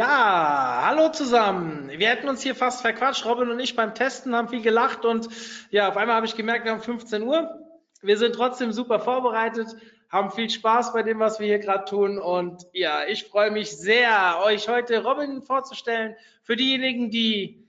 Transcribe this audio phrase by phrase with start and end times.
[0.00, 1.90] Ja, hallo zusammen.
[1.94, 3.26] Wir hätten uns hier fast verquatscht.
[3.26, 5.28] Robin und ich beim Testen haben viel gelacht und
[5.68, 7.50] ja, auf einmal habe ich gemerkt, wir haben 15 Uhr.
[8.00, 9.76] Wir sind trotzdem super vorbereitet,
[10.08, 13.76] haben viel Spaß bei dem, was wir hier gerade tun und ja, ich freue mich
[13.76, 16.16] sehr, euch heute Robin vorzustellen.
[16.44, 17.68] Für diejenigen, die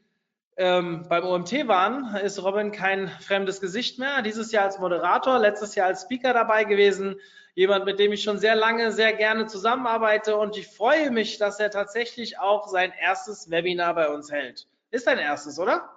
[0.56, 4.22] ähm, beim OMT waren, ist Robin kein fremdes Gesicht mehr.
[4.22, 7.18] Dieses Jahr als Moderator, letztes Jahr als Speaker dabei gewesen
[7.56, 11.60] jemand, mit dem ich schon sehr lange, sehr gerne zusammenarbeite und ich freue mich, dass
[11.60, 14.68] er tatsächlich auch sein erstes Webinar bei uns hält.
[14.92, 15.90] Ist dein erstes, oder?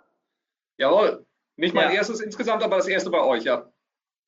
[0.78, 1.24] Jawohl.
[1.56, 1.96] Nicht mein Ja.
[1.96, 3.70] erstes insgesamt, aber das erste bei euch, ja.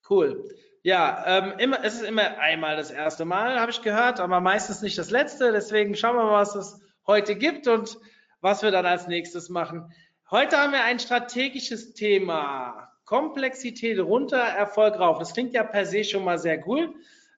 [0.08, 0.48] Cool.
[0.82, 4.82] Ja, ähm, immer, es ist immer einmal das erste Mal, habe ich gehört, aber meistens
[4.82, 5.50] nicht das letzte.
[5.50, 7.98] Deswegen schauen wir mal, was es heute gibt und
[8.40, 9.92] was wir dann als nächstes machen.
[10.30, 12.92] Heute haben wir ein strategisches Thema.
[13.04, 15.18] Komplexität runter, Erfolg rauf.
[15.18, 16.94] Das klingt ja per se schon mal sehr cool.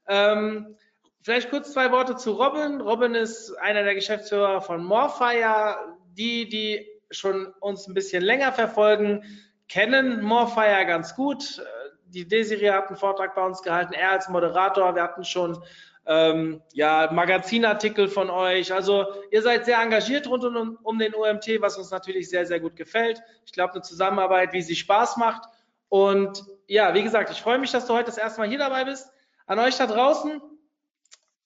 [0.09, 0.77] Ähm,
[1.23, 2.81] vielleicht kurz zwei Worte zu Robin.
[2.81, 5.77] Robin ist einer der Geschäftsführer von Morfire.
[6.13, 9.25] Die, die schon uns ein bisschen länger verfolgen,
[9.69, 11.63] kennen Morfire ganz gut.
[12.07, 14.95] Die Desiree hat einen Vortrag bei uns gehalten, er als Moderator.
[14.95, 15.63] Wir hatten schon
[16.07, 18.73] ähm, ja, Magazinartikel von euch.
[18.73, 22.61] Also ihr seid sehr engagiert rund um, um den OMT, was uns natürlich sehr, sehr
[22.61, 23.23] gut gefällt.
[23.45, 25.45] Ich glaube, eine Zusammenarbeit, wie sie Spaß macht.
[25.91, 28.85] Und ja, wie gesagt, ich freue mich, dass du heute das erste Mal hier dabei
[28.85, 29.11] bist.
[29.49, 30.43] An euch da draußen,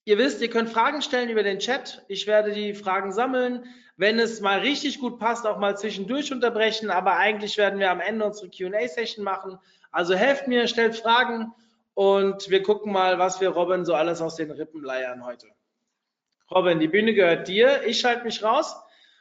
[0.05, 2.05] ihr wisst, ihr könnt Fragen stellen über den Chat.
[2.09, 3.65] Ich werde die Fragen sammeln.
[3.97, 6.91] Wenn es mal richtig gut passt, auch mal zwischendurch unterbrechen.
[6.91, 9.57] Aber eigentlich werden wir am Ende unsere QA-Session machen.
[9.93, 11.55] Also helft mir, stellt Fragen
[11.95, 15.47] und wir gucken mal, was wir Robin so alles aus den Rippen leiern heute.
[16.51, 17.85] Robin, die Bühne gehört dir.
[17.85, 18.75] Ich schalte mich raus.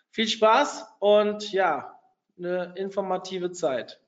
[0.09, 1.99] Viel Spaß und ja,
[2.35, 4.00] eine informative Zeit.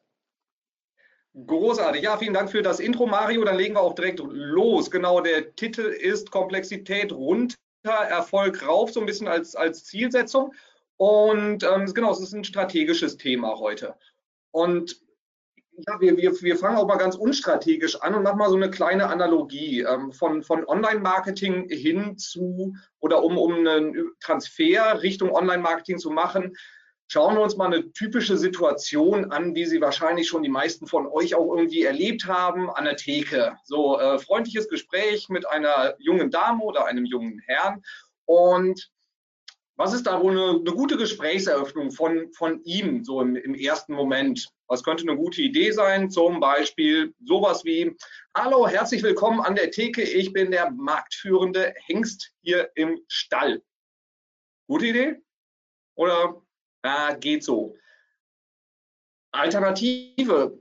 [1.36, 2.04] Großartig.
[2.04, 3.44] Ja, vielen Dank für das Intro, Mario.
[3.44, 4.92] Dann legen wir auch direkt los.
[4.92, 10.54] Genau, der Titel ist Komplexität runter, Erfolg rauf, so ein bisschen als, als Zielsetzung.
[10.98, 13.96] Und ähm, genau, es ist ein strategisches Thema heute.
[14.52, 15.02] Und
[15.88, 18.70] ja, wir, wir, wir fangen auch mal ganz unstrategisch an und machen mal so eine
[18.70, 25.98] kleine Analogie ähm, von, von Online-Marketing hin zu oder um, um einen Transfer Richtung Online-Marketing
[25.98, 26.56] zu machen,
[27.08, 31.08] schauen wir uns mal eine typische Situation an, wie sie wahrscheinlich schon die meisten von
[31.08, 33.58] euch auch irgendwie erlebt haben, an der Theke.
[33.66, 37.84] So äh, freundliches Gespräch mit einer jungen Dame oder einem jungen Herrn
[38.26, 38.92] und
[39.76, 43.94] was ist da wohl eine, eine gute Gesprächseröffnung von, von ihm, so im, im ersten
[43.94, 44.48] Moment?
[44.68, 46.12] Was könnte eine gute Idee sein?
[46.12, 47.96] Zum Beispiel sowas wie,
[48.38, 53.64] hallo, herzlich willkommen an der Theke, ich bin der marktführende Hengst hier im Stall.
[54.68, 55.16] Gute Idee?
[55.96, 56.43] Oder
[56.84, 57.76] ah, geht so?
[59.32, 60.58] Alternative,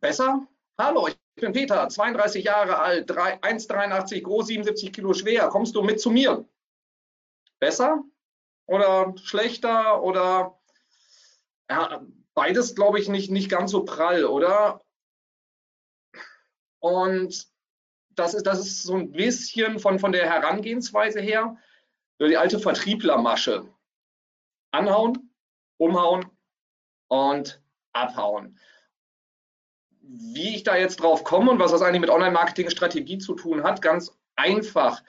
[0.00, 0.46] besser?
[0.78, 5.48] Hallo, ich bin Peter, 32 Jahre alt, 3 1,83 groß, 77 Kilo schwer.
[5.48, 6.46] Kommst du mit zu mir?
[7.60, 8.02] besser
[8.66, 10.58] oder schlechter oder
[11.70, 14.82] ja, beides glaube ich nicht, nicht ganz so prall, oder?
[16.80, 17.46] Und
[18.10, 21.56] das ist, das ist so ein bisschen von, von der Herangehensweise her
[22.18, 23.72] die alte Vertrieblermasche.
[24.70, 25.30] Anhauen,
[25.78, 26.26] umhauen
[27.08, 28.58] und abhauen.
[30.00, 33.82] Wie ich da jetzt drauf komme und was das eigentlich mit Online-Marketing-Strategie zu tun hat,
[33.82, 35.02] ganz einfach.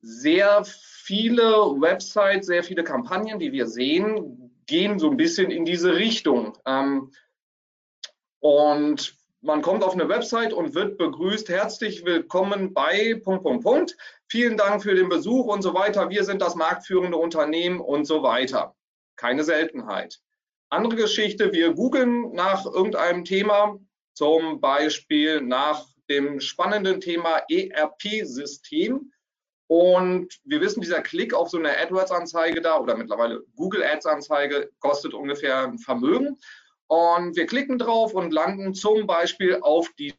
[0.00, 1.42] Sehr viele
[1.80, 6.56] Websites, sehr viele Kampagnen, die wir sehen, gehen so ein bisschen in diese Richtung.
[6.66, 7.10] Ähm,
[8.40, 13.96] und man kommt auf eine Website und wird begrüßt, herzlich willkommen bei Punkt, Punkt, Punkt.
[14.28, 16.10] Vielen Dank für den Besuch und so weiter.
[16.10, 18.74] Wir sind das marktführende Unternehmen und so weiter.
[19.16, 20.20] Keine Seltenheit.
[20.70, 23.78] Andere Geschichte, wir googeln nach irgendeinem Thema,
[24.14, 29.12] zum Beispiel nach dem spannenden Thema ERP-System.
[29.68, 35.12] Und wir wissen, dieser Klick auf so eine AdWords-Anzeige da oder mittlerweile Google Ads-Anzeige kostet
[35.12, 36.38] ungefähr ein Vermögen.
[36.88, 40.14] Und wir klicken drauf und landen zum Beispiel auf dieser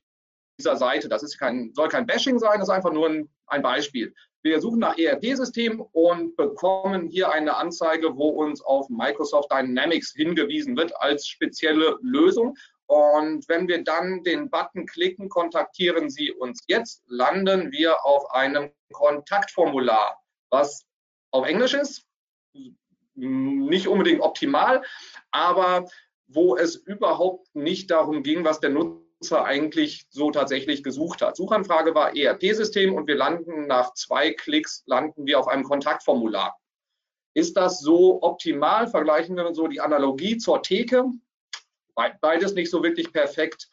[0.75, 1.07] Seite.
[1.07, 4.13] Das ist kein, soll kein Bashing sein, das ist einfach nur ein, ein Beispiel.
[4.43, 10.77] Wir suchen nach ERP-System und bekommen hier eine Anzeige, wo uns auf Microsoft Dynamics hingewiesen
[10.77, 12.55] wird als spezielle Lösung.
[12.85, 18.71] Und wenn wir dann den Button klicken, kontaktieren Sie uns jetzt, landen wir auf einem
[18.93, 20.85] Kontaktformular, was
[21.31, 22.05] auf Englisch ist.
[23.15, 24.83] nicht unbedingt optimal,
[25.31, 25.89] aber
[26.27, 31.35] wo es überhaupt nicht darum ging, was der Nutzer eigentlich so tatsächlich gesucht hat.
[31.35, 36.55] Suchanfrage war ERP-System und wir landen nach zwei Klicks, landen wir auf einem Kontaktformular.
[37.33, 38.87] Ist das so optimal?
[38.87, 41.05] Vergleichen wir so die Analogie zur Theke.
[42.21, 43.69] Beides nicht so wirklich perfekt.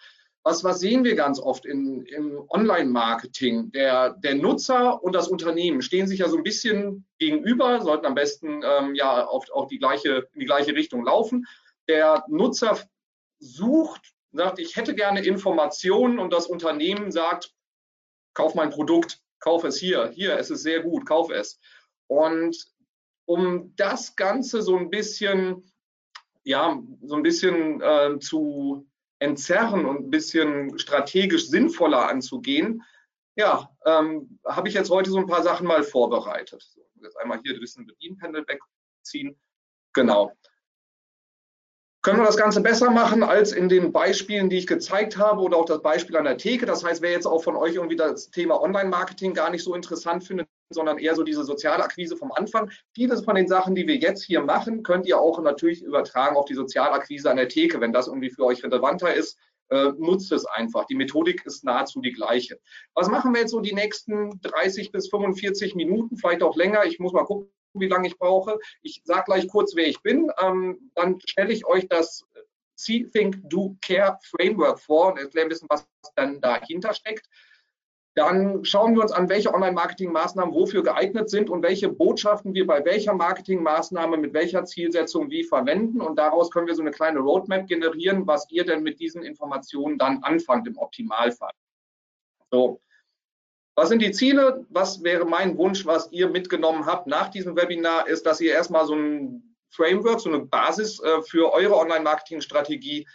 [0.47, 3.73] Was, was sehen wir ganz oft in, im Online-Marketing?
[3.73, 8.15] Der, der Nutzer und das Unternehmen stehen sich ja so ein bisschen gegenüber, sollten am
[8.15, 11.47] besten ähm, ja auf, auf die gleiche, in die gleiche Richtung laufen.
[11.89, 12.79] Der Nutzer
[13.39, 17.53] sucht, sagt, ich hätte gerne Informationen und das Unternehmen sagt,
[18.35, 21.61] kauf mein Produkt, kauf es hier, hier, es ist sehr gut, kauf es.
[22.07, 22.57] Und
[23.27, 25.71] um das Ganze so ein bisschen,
[26.43, 28.87] ja, so ein bisschen äh, zu
[29.19, 32.83] entzerren und ein bisschen strategisch sinnvoller anzugehen,
[33.37, 36.63] ja, ähm, habe ich jetzt heute so ein paar Sachen mal vorbereitet.
[36.63, 39.39] So, jetzt einmal hier ein bisschen Bedienpendel wegziehen.
[39.93, 40.33] Genau.
[42.05, 45.57] Können wir das Ganze besser machen als in den Beispielen, die ich gezeigt habe oder
[45.57, 46.67] auch das Beispiel an der Theke?
[46.67, 50.23] Das heißt, wer jetzt auch von euch irgendwie das Thema Online-Marketing gar nicht so interessant
[50.23, 52.71] findet, sondern eher so diese soziale Akquise vom Anfang.
[52.95, 56.45] Vieles von den Sachen, die wir jetzt hier machen, könnt ihr auch natürlich übertragen auf
[56.45, 57.81] die Sozialakquise an der Theke.
[57.81, 59.39] Wenn das irgendwie für euch relevanter ist,
[59.71, 60.85] äh, nutzt es einfach.
[60.85, 62.61] Die Methodik ist nahezu die gleiche.
[62.93, 66.85] Was machen wir jetzt so die nächsten 30 bis 45 Minuten, vielleicht auch länger?
[66.85, 68.59] Ich muss mal gucken, wie lange ich brauche.
[68.83, 70.31] Ich sage gleich kurz, wer ich bin.
[70.41, 72.25] Ähm, dann stelle ich euch das
[72.77, 75.87] See, Think, Do, Care Framework vor und erkläre ein bisschen, was
[76.17, 77.29] dann dahinter steckt.
[78.17, 82.85] Dann schauen wir uns an, welche Online-Marketing-Maßnahmen wofür geeignet sind und welche Botschaften wir bei
[82.85, 86.01] welcher Marketing-Maßnahme mit welcher Zielsetzung wie verwenden.
[86.01, 89.99] Und daraus können wir so eine kleine Roadmap generieren, was ihr denn mit diesen Informationen
[89.99, 91.51] dann anfangt im Optimalfall.
[92.53, 92.81] So.
[93.77, 94.65] Was sind die Ziele?
[94.71, 98.87] Was wäre mein Wunsch, was ihr mitgenommen habt nach diesem Webinar, ist, dass ihr erstmal
[98.87, 103.07] so ein Framework, so eine Basis äh, für eure Online-Marketing-Strategie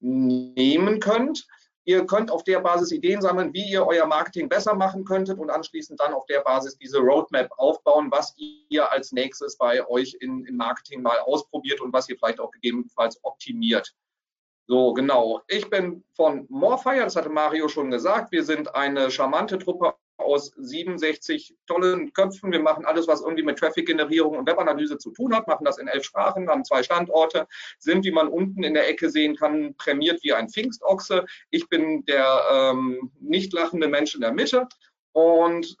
[0.00, 1.46] nehmen könnt
[1.88, 5.50] Ihr könnt auf der Basis Ideen sammeln, wie ihr euer Marketing besser machen könntet und
[5.50, 10.44] anschließend dann auf der Basis diese Roadmap aufbauen, was ihr als nächstes bei euch in,
[10.46, 13.94] im Marketing mal ausprobiert und was ihr vielleicht auch gegebenenfalls optimiert.
[14.66, 15.42] So, genau.
[15.46, 18.32] Ich bin von Morfire, das hatte Mario schon gesagt.
[18.32, 22.52] Wir sind eine charmante Truppe aus 67 tollen Köpfen.
[22.52, 25.88] Wir machen alles, was irgendwie mit Traffic-Generierung und Webanalyse zu tun hat, machen das in
[25.88, 27.46] elf Sprachen, haben zwei Standorte,
[27.78, 31.24] sind, wie man unten in der Ecke sehen kann, prämiert wie ein Pfingstochse.
[31.50, 34.66] Ich bin der ähm, nicht lachende Mensch in der Mitte
[35.12, 35.76] und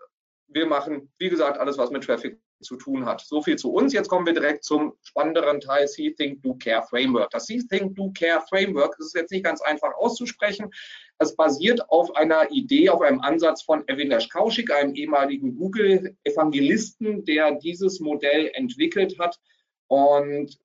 [0.48, 3.20] wir machen, wie gesagt, alles, was mit Traffic zu tun hat.
[3.20, 3.92] So viel zu uns.
[3.92, 7.30] Jetzt kommen wir direkt zum spannenderen Teil See, Think, Do, Care Framework.
[7.30, 10.70] Das See, Think, Do, Care Framework ist jetzt nicht ganz einfach auszusprechen.
[11.18, 17.52] Es basiert auf einer Idee, auf einem Ansatz von Avinash Kaushik, einem ehemaligen Google-Evangelisten, der
[17.52, 19.38] dieses Modell entwickelt hat.
[19.88, 20.58] Und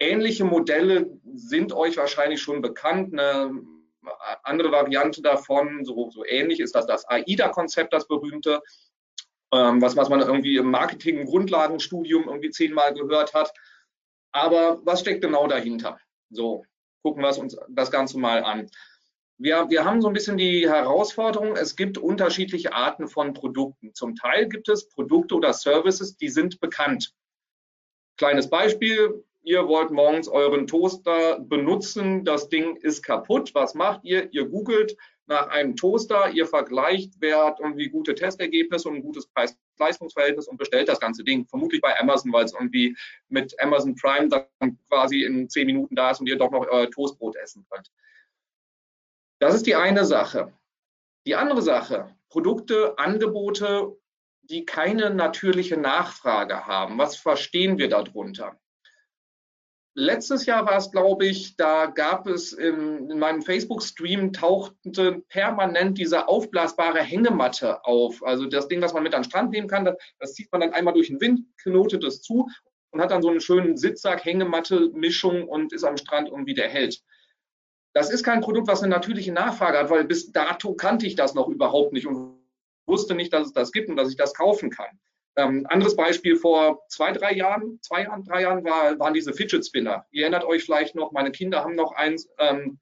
[0.00, 3.12] ähnliche Modelle sind euch wahrscheinlich schon bekannt.
[3.12, 3.62] Eine
[4.42, 8.60] andere Variante davon, so, so ähnlich ist das das AIDA-Konzept, das berühmte,
[9.54, 13.52] ähm, was, was man irgendwie im Marketing-Grundlagenstudium irgendwie zehnmal gehört hat.
[14.32, 15.98] Aber was steckt genau dahinter?
[16.30, 16.64] So,
[17.02, 18.68] gucken wir uns das Ganze mal an
[19.38, 23.94] wir, wir haben so ein bisschen die Herausforderung, es gibt unterschiedliche Arten von Produkten.
[23.94, 27.12] Zum Teil gibt es Produkte oder Services, die sind bekannt.
[28.16, 33.54] Kleines Beispiel, ihr wollt morgens euren Toaster benutzen, das Ding ist kaputt.
[33.54, 34.32] Was macht ihr?
[34.32, 34.96] Ihr googelt
[35.26, 40.58] nach einem Toaster, ihr vergleicht, wer hat irgendwie gute Testergebnisse und ein gutes Preis-Leistungsverhältnis und
[40.58, 41.46] bestellt das ganze Ding.
[41.46, 42.96] Vermutlich bei Amazon, weil es irgendwie
[43.28, 46.90] mit Amazon Prime dann quasi in zehn Minuten da ist und ihr doch noch euer
[46.90, 47.90] Toastbrot essen könnt.
[49.38, 50.52] Das ist die eine Sache.
[51.26, 53.96] Die andere Sache, Produkte, Angebote,
[54.42, 56.98] die keine natürliche Nachfrage haben.
[56.98, 58.60] Was verstehen wir darunter?
[59.96, 65.98] Letztes Jahr war es, glaube ich, da gab es in, in meinem Facebook-Stream tauchte permanent
[65.98, 68.24] diese aufblasbare Hängematte auf.
[68.24, 70.62] Also das Ding, was man mit an den Strand nehmen kann, das, das zieht man
[70.62, 72.48] dann einmal durch den Wind, knotet es zu
[72.90, 76.68] und hat dann so einen schönen Sitzsack, Hängematte, Mischung und ist am Strand irgendwie der
[76.68, 77.00] Held.
[77.92, 81.34] Das ist kein Produkt, was eine natürliche Nachfrage hat, weil bis dato kannte ich das
[81.34, 82.40] noch überhaupt nicht und
[82.86, 84.98] wusste nicht, dass es das gibt und dass ich das kaufen kann.
[85.36, 90.06] Ähm, anderes Beispiel vor zwei, drei Jahren, zwei drei Jahren war, waren diese Fidget Spinner.
[90.10, 92.78] Ihr erinnert euch vielleicht noch, meine Kinder haben noch eins, ähm,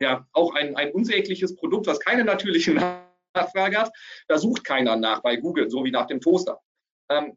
[0.00, 3.92] ja, auch ein, ein unsägliches Produkt, was keine natürliche Nachfrage hat.
[4.26, 6.60] Da sucht keiner nach bei Google, so wie nach dem Toaster.
[7.08, 7.36] Ähm,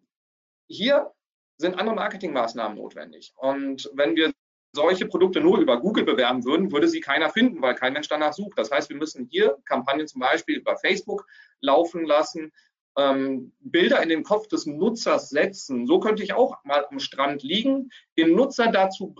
[0.67, 1.11] hier
[1.57, 3.33] sind andere Marketingmaßnahmen notwendig.
[3.35, 4.33] Und wenn wir
[4.73, 8.33] solche Produkte nur über Google bewerben würden, würde sie keiner finden, weil kein Mensch danach
[8.33, 8.57] sucht.
[8.57, 11.25] Das heißt, wir müssen hier Kampagnen zum Beispiel über Facebook
[11.61, 12.51] laufen lassen,
[12.97, 15.87] ähm, Bilder in den Kopf des Nutzers setzen.
[15.87, 19.15] So könnte ich auch mal am Strand liegen, den Nutzer dazu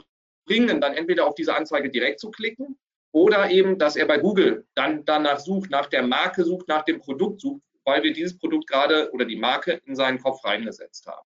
[0.46, 2.78] bringen, dann entweder auf diese Anzeige direkt zu klicken
[3.12, 7.00] oder eben, dass er bei Google dann danach sucht, nach der Marke sucht, nach dem
[7.00, 11.28] Produkt sucht, weil wir dieses Produkt gerade oder die Marke in seinen Kopf reingesetzt haben.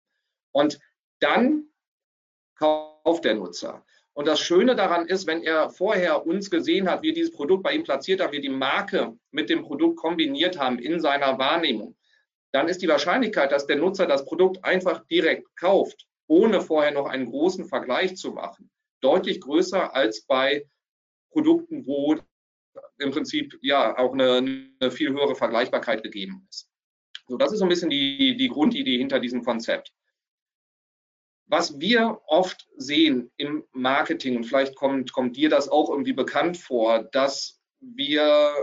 [0.52, 0.78] Und
[1.20, 1.68] dann
[2.56, 3.84] kauft der Nutzer.
[4.14, 7.72] Und das Schöne daran ist, wenn er vorher uns gesehen hat, wir dieses Produkt bei
[7.72, 11.94] ihm platziert haben, wir die Marke mit dem Produkt kombiniert haben in seiner Wahrnehmung,
[12.56, 17.04] dann ist die Wahrscheinlichkeit, dass der Nutzer das Produkt einfach direkt kauft, ohne vorher noch
[17.04, 18.70] einen großen Vergleich zu machen,
[19.02, 20.66] deutlich größer als bei
[21.30, 22.16] Produkten, wo
[22.96, 24.38] im Prinzip ja auch eine,
[24.80, 26.70] eine viel höhere Vergleichbarkeit gegeben ist.
[27.28, 29.92] So, das ist so ein bisschen die, die Grundidee hinter diesem Konzept.
[31.44, 36.56] Was wir oft sehen im Marketing, und vielleicht kommt, kommt dir das auch irgendwie bekannt
[36.56, 38.54] vor, dass wir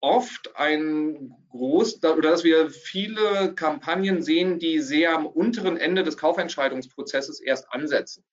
[0.00, 6.16] oft ein groß oder dass wir viele Kampagnen sehen, die sehr am unteren Ende des
[6.16, 8.24] Kaufentscheidungsprozesses erst ansetzen.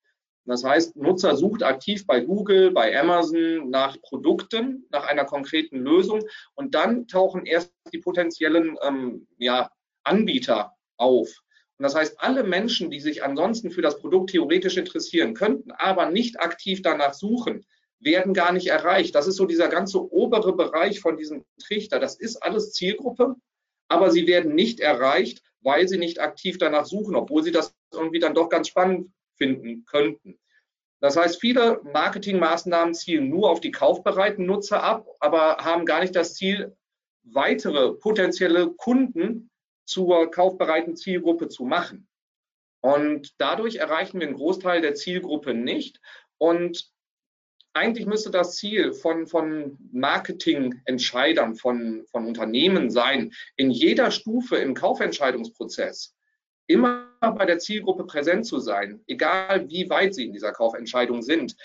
[0.45, 6.21] Das heißt, Nutzer sucht aktiv bei Google, bei Amazon nach Produkten, nach einer konkreten Lösung
[6.55, 9.71] und dann tauchen erst die potenziellen ähm, ja,
[10.03, 11.29] Anbieter auf.
[11.77, 16.09] Und das heißt, alle Menschen, die sich ansonsten für das Produkt theoretisch interessieren könnten, aber
[16.09, 17.65] nicht aktiv danach suchen,
[18.03, 19.15] werden gar nicht erreicht.
[19.15, 21.99] Das ist so dieser ganze obere Bereich von diesem Trichter.
[21.99, 23.35] Das ist alles Zielgruppe,
[23.87, 28.19] aber sie werden nicht erreicht, weil sie nicht aktiv danach suchen, obwohl sie das irgendwie
[28.19, 30.39] dann doch ganz spannend finden könnten.
[30.99, 36.15] Das heißt, viele Marketingmaßnahmen zielen nur auf die kaufbereiten Nutzer ab, aber haben gar nicht
[36.15, 36.75] das Ziel,
[37.23, 39.49] weitere potenzielle Kunden
[39.85, 42.07] zur kaufbereiten Zielgruppe zu machen.
[42.81, 45.99] Und dadurch erreichen wir einen Großteil der Zielgruppe nicht.
[46.37, 46.92] Und
[47.73, 54.73] eigentlich müsste das Ziel von, von Marketingentscheidern, von, von Unternehmen sein, in jeder Stufe im
[54.73, 56.15] Kaufentscheidungsprozess
[56.67, 61.55] immer bei der Zielgruppe präsent zu sein, egal wie weit sie in dieser Kaufentscheidung sind.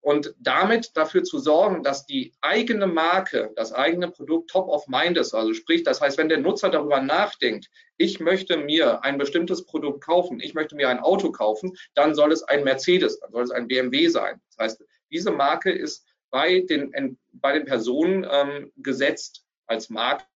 [0.00, 5.18] Und damit dafür zu sorgen, dass die eigene Marke, das eigene Produkt top of mind
[5.18, 5.34] ist.
[5.34, 10.04] Also sprich, das heißt, wenn der Nutzer darüber nachdenkt, ich möchte mir ein bestimmtes Produkt
[10.04, 13.50] kaufen, ich möchte mir ein Auto kaufen, dann soll es ein Mercedes, dann soll es
[13.50, 14.40] ein BMW sein.
[14.56, 20.26] Das heißt, diese Marke ist bei den, bei den Personen ähm, gesetzt als Marke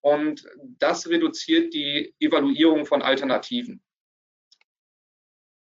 [0.00, 0.46] und
[0.78, 3.82] das reduziert die Evaluierung von Alternativen.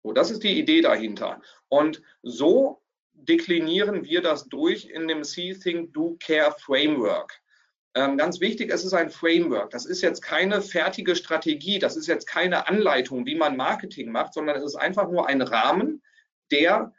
[0.04, 1.42] So, das ist die Idee dahinter.
[1.70, 2.82] Und so
[3.14, 7.42] deklinieren wir das durch in dem See, Think, Do, Care Framework.
[7.96, 9.70] Ähm, ganz wichtig, es ist ein Framework.
[9.70, 14.34] Das ist jetzt keine fertige Strategie, das ist jetzt keine Anleitung, wie man Marketing macht,
[14.34, 16.02] sondern es ist einfach nur ein Rahmen,
[16.52, 16.92] der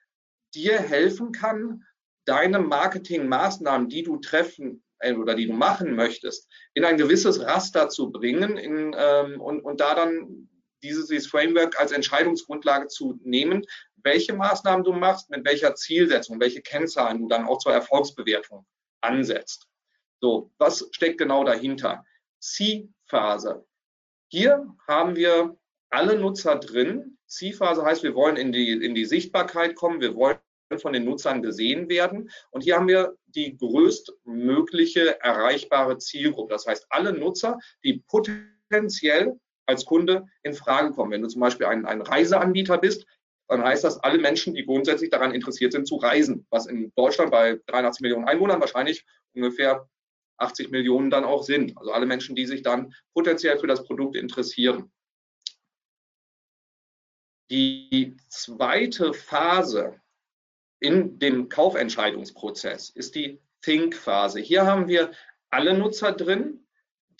[0.54, 1.84] dir helfen kann,
[2.25, 7.88] deine Marketingmaßnahmen, die du treffen äh, oder die du machen möchtest, in ein gewisses Raster
[7.88, 10.49] zu bringen in, ähm, und, und da dann
[10.82, 13.64] dieses, dieses Framework als Entscheidungsgrundlage zu nehmen,
[13.96, 18.66] welche Maßnahmen du machst, mit welcher Zielsetzung, welche Kennzahlen du dann auch zur Erfolgsbewertung
[19.00, 19.66] ansetzt.
[20.20, 22.04] So, was steckt genau dahinter?
[22.40, 23.64] C-Phase.
[24.28, 25.56] Hier haben wir
[25.90, 27.18] alle Nutzer drin.
[27.26, 30.38] C-Phase heißt, wir wollen in die, in die Sichtbarkeit kommen, wir wollen
[30.78, 32.30] von den Nutzern gesehen werden.
[32.50, 36.52] Und hier haben wir die größtmögliche erreichbare Zielgruppe.
[36.52, 41.12] Das heißt, alle Nutzer, die potenziell als Kunde in Frage kommen.
[41.12, 43.06] Wenn du zum Beispiel ein, ein Reiseanbieter bist,
[43.49, 47.30] dann heißt das, alle Menschen, die grundsätzlich daran interessiert sind, zu reisen, was in Deutschland
[47.30, 49.04] bei 83 Millionen Einwohnern wahrscheinlich
[49.35, 49.88] ungefähr
[50.38, 51.76] 80 Millionen dann auch sind.
[51.76, 54.90] Also alle Menschen, die sich dann potenziell für das Produkt interessieren.
[57.50, 60.00] Die zweite Phase
[60.85, 64.41] in dem Kaufentscheidungsprozess ist die Think-Phase.
[64.41, 65.12] Hier haben wir
[65.49, 66.67] alle Nutzer drin,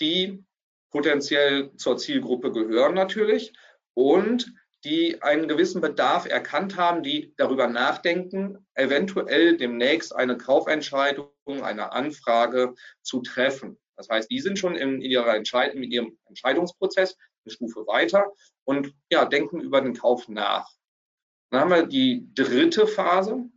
[0.01, 0.45] die
[0.91, 3.55] potenziell zur Zielgruppe gehören natürlich
[3.95, 4.53] und
[4.85, 12.75] die einen gewissen Bedarf erkannt haben, die darüber nachdenken, eventuell demnächst eine Kaufentscheidung, eine Anfrage
[13.01, 13.79] zu treffen.
[13.97, 17.17] Das heißt, die sind schon in, ihrer Entscheid in ihrem Entscheidungsprozess
[17.47, 18.31] eine Stufe weiter
[18.65, 20.69] und ja, denken über den Kauf nach.
[21.51, 23.49] Dann haben wir die dritte Phase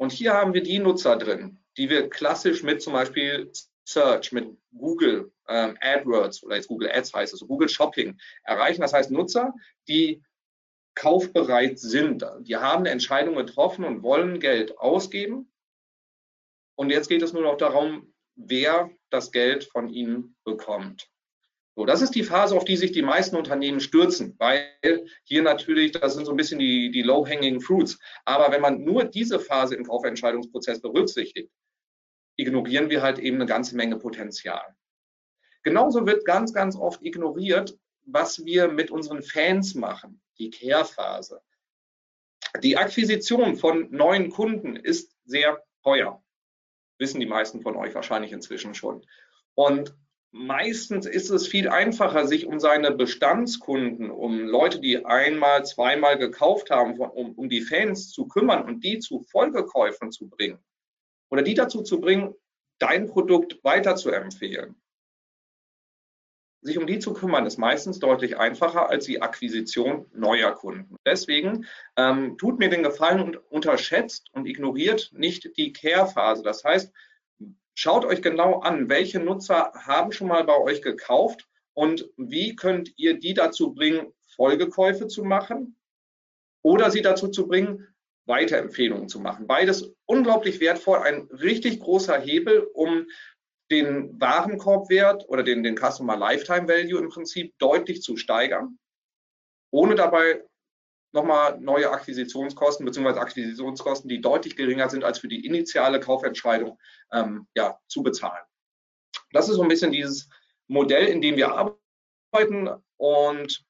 [0.00, 3.52] und hier haben wir die Nutzer drin, die wir klassisch mit zum Beispiel
[3.84, 8.80] Search, mit Google ähm, AdWords oder jetzt Google Ads heißt es, Google Shopping erreichen.
[8.80, 9.52] Das heißt Nutzer,
[9.88, 10.22] die
[10.94, 12.24] kaufbereit sind.
[12.40, 15.52] Die haben eine Entscheidung getroffen und wollen Geld ausgeben.
[16.76, 21.10] Und jetzt geht es nur noch darum, wer das Geld von ihnen bekommt.
[21.76, 24.66] So, das ist die Phase, auf die sich die meisten Unternehmen stürzen, weil
[25.24, 27.98] hier natürlich, das sind so ein bisschen die, die low-hanging fruits.
[28.24, 31.50] Aber wenn man nur diese Phase im Kaufentscheidungsprozess berücksichtigt,
[32.36, 34.74] ignorieren wir halt eben eine ganze Menge Potenzial.
[35.62, 41.40] Genauso wird ganz, ganz oft ignoriert, was wir mit unseren Fans machen, die Care-Phase.
[42.62, 46.22] Die Akquisition von neuen Kunden ist sehr teuer.
[46.98, 49.06] Wissen die meisten von euch wahrscheinlich inzwischen schon.
[49.54, 49.94] Und
[50.32, 56.70] meistens ist es viel einfacher, sich um seine Bestandskunden, um Leute, die einmal, zweimal gekauft
[56.70, 60.58] haben, um, um die Fans zu kümmern und die zu Folgekäufen zu bringen
[61.30, 62.34] oder die dazu zu bringen,
[62.78, 64.74] dein Produkt weiter zu empfehlen.
[66.62, 70.96] Sich um die zu kümmern, ist meistens deutlich einfacher als die Akquisition neuer Kunden.
[71.06, 76.42] Deswegen ähm, tut mir den Gefallen und unterschätzt und ignoriert nicht die Care-Phase.
[76.42, 76.92] Das heißt,
[77.74, 82.92] Schaut euch genau an, welche Nutzer haben schon mal bei euch gekauft und wie könnt
[82.96, 85.76] ihr die dazu bringen, Folgekäufe zu machen
[86.62, 87.86] oder sie dazu zu bringen,
[88.26, 89.46] Weiterempfehlungen zu machen.
[89.46, 93.06] Beides unglaublich wertvoll, ein richtig großer Hebel, um
[93.70, 98.78] den Warenkorbwert oder den, den Customer Lifetime Value im Prinzip deutlich zu steigern,
[99.70, 100.42] ohne dabei
[101.12, 103.18] nochmal neue Akquisitionskosten bzw.
[103.18, 106.78] Akquisitionskosten, die deutlich geringer sind als für die initiale Kaufentscheidung
[107.12, 108.44] ähm, ja, zu bezahlen.
[109.32, 110.28] Das ist so ein bisschen dieses
[110.68, 113.64] Modell, in dem wir arbeiten und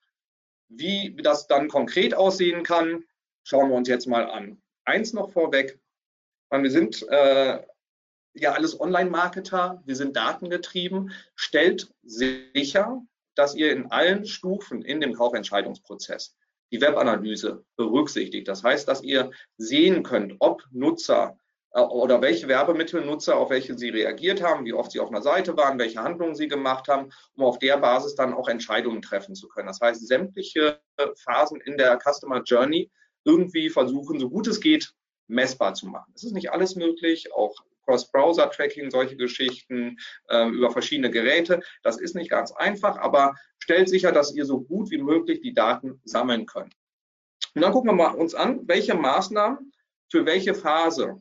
[0.68, 3.04] wie das dann konkret aussehen kann,
[3.42, 4.62] schauen wir uns jetzt mal an.
[4.84, 5.80] Eins noch vorweg,
[6.50, 7.60] wir sind äh,
[8.34, 13.02] ja alles Online-Marketer, wir sind datengetrieben, stellt sicher,
[13.34, 16.36] dass ihr in allen Stufen in dem Kaufentscheidungsprozess
[16.70, 18.48] die Webanalyse berücksichtigt.
[18.48, 21.36] Das heißt, dass ihr sehen könnt, ob Nutzer
[21.72, 25.22] äh, oder welche Werbemittel Nutzer, auf welche sie reagiert haben, wie oft sie auf einer
[25.22, 29.34] Seite waren, welche Handlungen sie gemacht haben, um auf der Basis dann auch Entscheidungen treffen
[29.34, 29.68] zu können.
[29.68, 30.80] Das heißt, sämtliche
[31.16, 32.90] Phasen in der Customer Journey
[33.24, 34.92] irgendwie versuchen, so gut es geht,
[35.28, 36.12] messbar zu machen.
[36.14, 37.54] Es ist nicht alles möglich, auch
[37.90, 39.96] Cross-Browser-Tracking, solche Geschichten
[40.28, 41.60] äh, über verschiedene Geräte.
[41.82, 45.54] Das ist nicht ganz einfach, aber stellt sicher, dass ihr so gut wie möglich die
[45.54, 46.74] Daten sammeln könnt.
[47.54, 49.72] Und dann gucken wir mal uns an, welche Maßnahmen
[50.10, 51.20] für welche Phase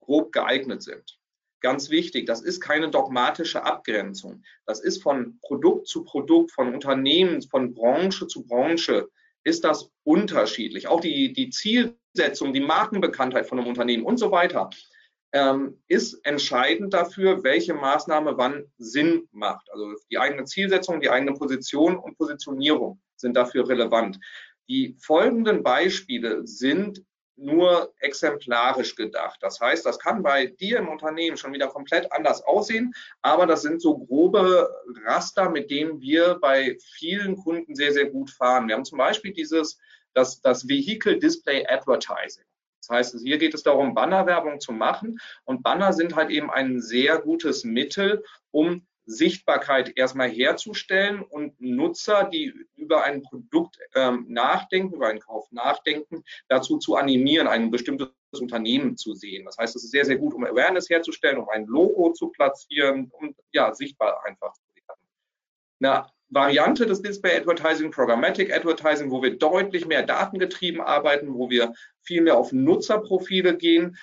[0.00, 1.18] grob geeignet sind.
[1.60, 4.42] Ganz wichtig, das ist keine dogmatische Abgrenzung.
[4.66, 9.08] Das ist von Produkt zu Produkt, von Unternehmen, von Branche zu Branche
[9.44, 10.88] ist das unterschiedlich.
[10.88, 14.70] Auch die, die Zielsetzung, die Markenbekanntheit von einem Unternehmen und so weiter
[15.32, 19.70] ähm, ist entscheidend dafür, welche Maßnahme wann Sinn macht.
[19.70, 24.18] Also die eigene Zielsetzung, die eigene Position und Positionierung sind dafür relevant.
[24.68, 27.02] Die folgenden Beispiele sind
[27.38, 29.38] nur exemplarisch gedacht.
[29.40, 33.62] Das heißt, das kann bei dir im Unternehmen schon wieder komplett anders aussehen, aber das
[33.62, 34.68] sind so grobe
[35.04, 38.66] Raster, mit denen wir bei vielen Kunden sehr, sehr gut fahren.
[38.66, 39.78] Wir haben zum Beispiel dieses,
[40.14, 42.44] das, das Vehicle Display Advertising.
[42.88, 45.18] Das heißt, hier geht es darum, Bannerwerbung zu machen.
[45.44, 52.24] Und Banner sind halt eben ein sehr gutes Mittel, um Sichtbarkeit erstmal herzustellen und Nutzer,
[52.24, 58.10] die über ein Produkt ähm, nachdenken, über einen Kauf nachdenken, dazu zu animieren, ein bestimmtes
[58.38, 59.46] Unternehmen zu sehen.
[59.46, 63.10] Das heißt, es ist sehr, sehr gut, um Awareness herzustellen, um ein Logo zu platzieren,
[63.12, 65.00] um ja sichtbar einfach zu werden.
[65.78, 71.72] Na, Variante des Display Advertising, Programmatic Advertising, wo wir deutlich mehr datengetrieben arbeiten, wo wir
[72.02, 73.96] viel mehr auf Nutzerprofile gehen.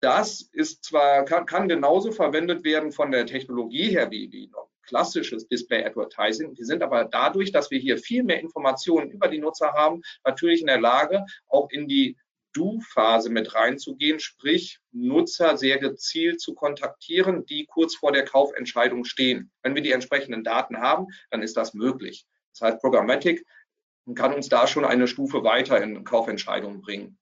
[0.00, 4.50] Das ist zwar, kann, kann genauso verwendet werden von der Technologie her wie, wie
[4.82, 6.56] klassisches Display Advertising.
[6.56, 10.60] Wir sind aber dadurch, dass wir hier viel mehr Informationen über die Nutzer haben, natürlich
[10.60, 12.16] in der Lage, auch in die
[12.52, 19.50] Do-Phase mit reinzugehen, sprich Nutzer sehr gezielt zu kontaktieren, die kurz vor der Kaufentscheidung stehen.
[19.62, 22.26] Wenn wir die entsprechenden Daten haben, dann ist das möglich.
[22.52, 23.44] Das heißt, Programmatic
[24.14, 27.18] kann uns da schon eine Stufe weiter in Kaufentscheidungen bringen.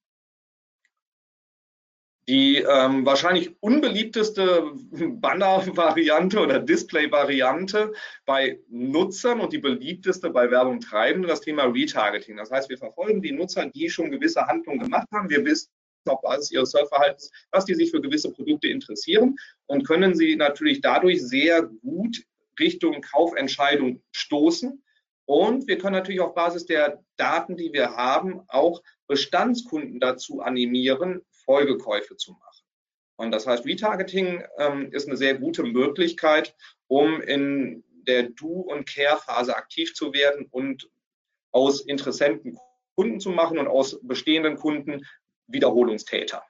[2.31, 7.93] Die ähm, wahrscheinlich unbeliebteste Banner-Variante oder Display-Variante
[8.25, 12.37] bei Nutzern und die beliebteste bei Werbung treibenden das Thema Retargeting.
[12.37, 15.29] Das heißt, wir verfolgen die Nutzer, die schon gewisse Handlungen gemacht haben.
[15.29, 15.71] Wir wissen
[16.07, 19.35] auf Basis ihres Surfverhaltens, dass die sich für gewisse Produkte interessieren
[19.67, 22.23] und können sie natürlich dadurch sehr gut
[22.61, 24.81] Richtung Kaufentscheidung stoßen.
[25.25, 31.23] Und wir können natürlich auf Basis der Daten, die wir haben, auch Bestandskunden dazu animieren,
[31.51, 32.65] Folgekäufe zu machen.
[33.17, 36.55] Und das heißt, Retargeting ähm, ist eine sehr gute Möglichkeit,
[36.87, 40.89] um in der Do- und Care-Phase aktiv zu werden und
[41.51, 42.57] aus Interessenten
[42.95, 45.05] Kunden zu machen und aus bestehenden Kunden
[45.49, 46.45] Wiederholungstäter.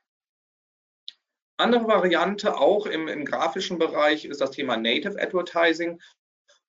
[1.56, 5.98] Andere Variante auch im, im grafischen Bereich ist das Thema Native Advertising,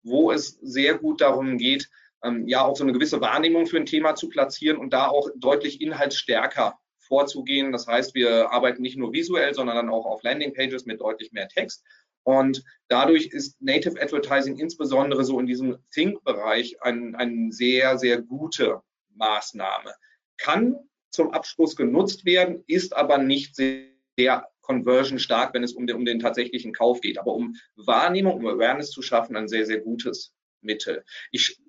[0.03, 1.89] wo es sehr gut darum geht,
[2.23, 5.29] ähm, ja auch so eine gewisse Wahrnehmung für ein Thema zu platzieren und da auch
[5.35, 6.79] deutlich inhaltsstärker
[7.11, 7.73] vorzugehen.
[7.73, 11.49] Das heißt, wir arbeiten nicht nur visuell, sondern dann auch auf Landingpages mit deutlich mehr
[11.49, 11.83] Text
[12.23, 18.81] Und dadurch ist Native Advertising insbesondere so in diesem Think-Bereich eine ein sehr, sehr gute
[19.15, 19.93] Maßnahme.
[20.37, 20.77] Kann
[21.09, 26.05] zum Abschluss genutzt werden, ist aber nicht sehr conversion stark, wenn es um den, um
[26.05, 27.17] den tatsächlichen Kauf geht.
[27.17, 31.03] Aber um Wahrnehmung, um Awareness zu schaffen, ein sehr, sehr gutes Mittel.
[31.31, 31.59] Ich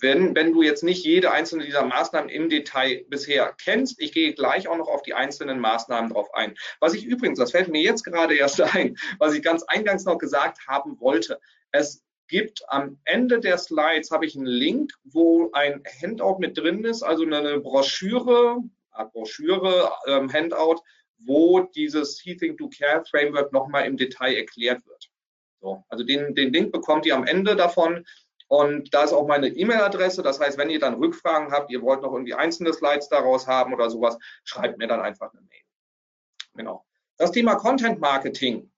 [0.00, 4.34] wenn, wenn du jetzt nicht jede einzelne dieser Maßnahmen im Detail bisher kennst, ich gehe
[4.34, 6.56] gleich auch noch auf die einzelnen Maßnahmen drauf ein.
[6.80, 10.18] Was ich übrigens, das fällt mir jetzt gerade erst ein, was ich ganz eingangs noch
[10.18, 11.40] gesagt haben wollte.
[11.72, 16.84] Es gibt am Ende der Slides habe ich einen Link, wo ein Handout mit drin
[16.84, 18.58] ist, also eine Broschüre,
[18.90, 20.80] eine Broschüre, ähm, Handout,
[21.18, 25.10] wo dieses See Think Do Care Framework nochmal im Detail erklärt wird.
[25.60, 28.04] So, also den, den Link bekommt ihr am Ende davon.
[28.48, 30.22] Und da ist auch meine E-Mail-Adresse.
[30.22, 33.74] Das heißt, wenn ihr dann Rückfragen habt, ihr wollt noch irgendwie einzelne Slides daraus haben
[33.74, 35.62] oder sowas, schreibt mir dann einfach eine Mail.
[36.54, 36.84] Genau.
[37.16, 38.70] Das Thema Content Marketing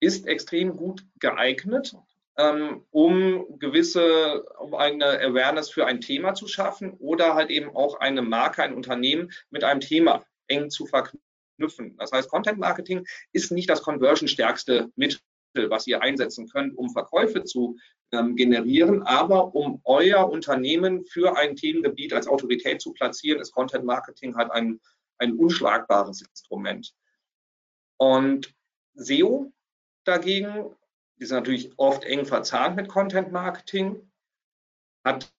[0.00, 1.96] ist extrem gut geeignet,
[2.36, 8.00] ähm, um gewisse, um eine Awareness für ein Thema zu schaffen oder halt eben auch
[8.00, 11.96] eine Marke, ein Unternehmen mit einem Thema eng zu verknüpfen.
[11.96, 15.20] Das heißt, Content Marketing ist nicht das conversion-stärkste Mittel,
[15.54, 17.76] was ihr einsetzen könnt, um Verkäufe zu
[18.14, 19.02] ähm, generieren.
[19.02, 24.50] Aber um euer Unternehmen für ein Themengebiet als Autorität zu platzieren, ist Content Marketing halt
[24.50, 24.80] ein,
[25.18, 26.94] ein unschlagbares Instrument.
[27.98, 28.54] Und
[28.94, 29.52] SEO
[30.04, 30.74] dagegen,
[31.18, 34.10] ist natürlich oft eng verzahnt mit Content Marketing,
[35.04, 35.32] hat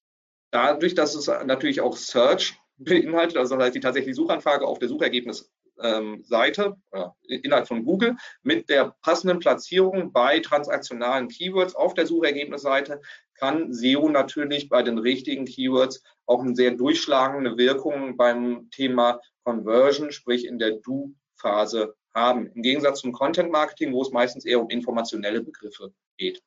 [0.51, 4.89] dadurch, dass es natürlich auch Search beinhaltet, also das heißt die tatsächliche Suchanfrage auf der
[4.89, 11.93] Suchergebnis ähm, Seite äh, innerhalb von Google mit der passenden Platzierung bei transaktionalen Keywords auf
[11.93, 13.01] der Suchergebnisseite
[13.35, 20.11] kann SEO natürlich bei den richtigen Keywords auch eine sehr durchschlagende Wirkung beim Thema Conversion,
[20.11, 22.47] sprich in der Do-Phase haben.
[22.47, 26.41] Im Gegensatz zum Content Marketing, wo es meistens eher um informationelle Begriffe geht.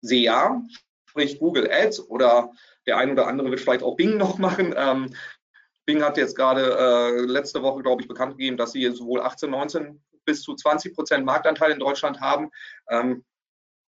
[0.00, 0.62] SEA,
[1.06, 2.52] sprich Google Ads oder
[2.86, 5.14] der ein oder andere wird vielleicht auch Bing noch machen, ähm,
[5.88, 9.48] Bing hat jetzt gerade äh, letzte Woche, glaube ich, bekannt gegeben, dass sie sowohl 18,
[9.48, 12.50] 19 bis zu 20 Prozent Marktanteil in Deutschland haben.
[12.90, 13.24] Ähm,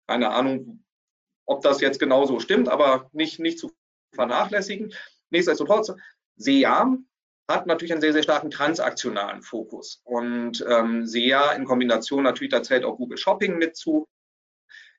[0.09, 0.83] keine Ahnung,
[1.45, 3.71] ob das jetzt genau so stimmt, aber nicht, nicht zu
[4.15, 4.95] vernachlässigen.
[5.29, 5.93] Nichtsdestotrotz,
[6.37, 6.97] SEA
[7.51, 10.01] hat natürlich einen sehr, sehr starken transaktionalen Fokus.
[10.05, 14.09] Und ähm, SEA in Kombination natürlich, da zählt auch Google Shopping mit zu,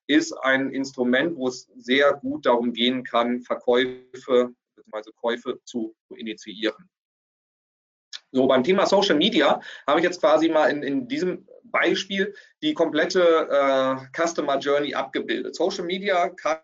[0.05, 4.53] ist ein Instrument, wo es sehr gut darum gehen kann, Verkäufe
[4.85, 5.11] bzw.
[5.15, 6.89] Käufe zu, zu initiieren.
[8.31, 12.73] So, beim Thema Social Media habe ich jetzt quasi mal in, in diesem Beispiel die
[12.73, 15.55] komplette äh, Customer Journey abgebildet.
[15.55, 16.59] Social Media kann,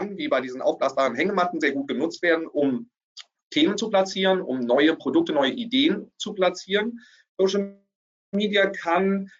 [0.00, 2.90] wie bei diesen aufblasbaren Hängematten, sehr gut genutzt werden, um
[3.50, 7.00] Themen zu platzieren, um neue Produkte, neue Ideen zu platzieren.
[7.38, 7.80] Social
[8.32, 9.30] Media kann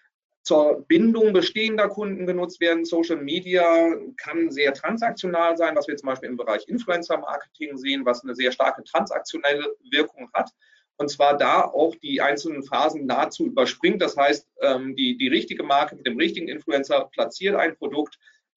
[0.47, 2.85] zur Bindung bestehender Kunden genutzt werden.
[2.85, 8.05] Social Media kann sehr transaktional sein, was wir zum Beispiel im Bereich Influencer Marketing sehen,
[8.05, 10.49] was eine sehr starke transaktionelle Wirkung hat.
[10.95, 14.01] Und zwar da auch die einzelnen Phasen nahezu überspringt.
[14.01, 18.17] Das heißt, ähm, die, die richtige Marke mit dem richtigen Influencer platziert ein Produkt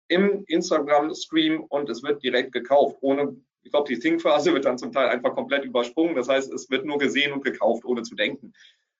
[0.09, 2.97] im Instagram-Stream und es wird direkt gekauft.
[2.99, 6.17] Ohne, ich glaube, die Think-Phase wird dann zum Teil einfach komplett übersprungen.
[6.17, 8.51] Das heißt, es wird nur gesehen und gekauft, ohne zu denken.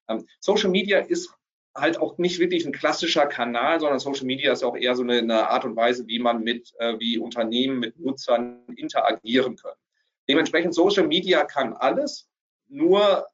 [0.07, 1.37] Ähm, Social Media ist
[1.77, 5.19] halt auch nicht wirklich ein klassischer Kanal, sondern Social Media ist auch eher so eine,
[5.19, 9.79] eine Art und Weise, wie man mit, äh, wie Unternehmen mit Nutzern interagieren können.
[10.27, 12.29] Dementsprechend Social Media kann alles,
[12.67, 13.27] nur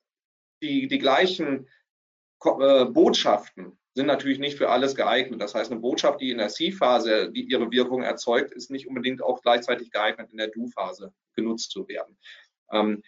[0.61, 1.67] die, die gleichen
[2.45, 5.41] äh, Botschaften sind natürlich nicht für alles geeignet.
[5.41, 9.41] Das heißt, eine Botschaft, die in der C-Phase ihre Wirkung erzeugt, ist nicht unbedingt auch
[9.41, 12.17] gleichzeitig geeignet, in der Do-Phase genutzt zu werden.
[12.71, 13.03] Ähm,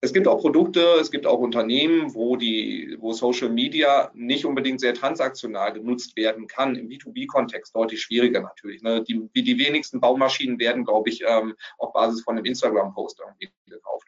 [0.00, 4.80] es gibt auch Produkte, es gibt auch Unternehmen, wo die, wo Social Media nicht unbedingt
[4.80, 6.76] sehr transaktional genutzt werden kann.
[6.76, 8.82] Im B2B-Kontext deutlich schwieriger natürlich.
[8.82, 9.02] Ne?
[9.02, 14.06] Die, die wenigsten Baumaschinen werden, glaube ich, ähm, auf Basis von einem Instagram-Post irgendwie gekauft.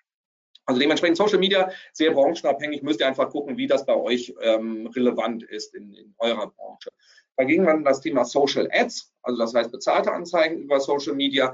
[0.65, 4.87] Also dementsprechend Social Media sehr branchenabhängig, müsst ihr einfach gucken, wie das bei euch ähm,
[4.95, 6.91] relevant ist in, in eurer Branche.
[7.37, 11.53] Dagegen dann das Thema Social Ads, also das heißt bezahlte Anzeigen über Social Media,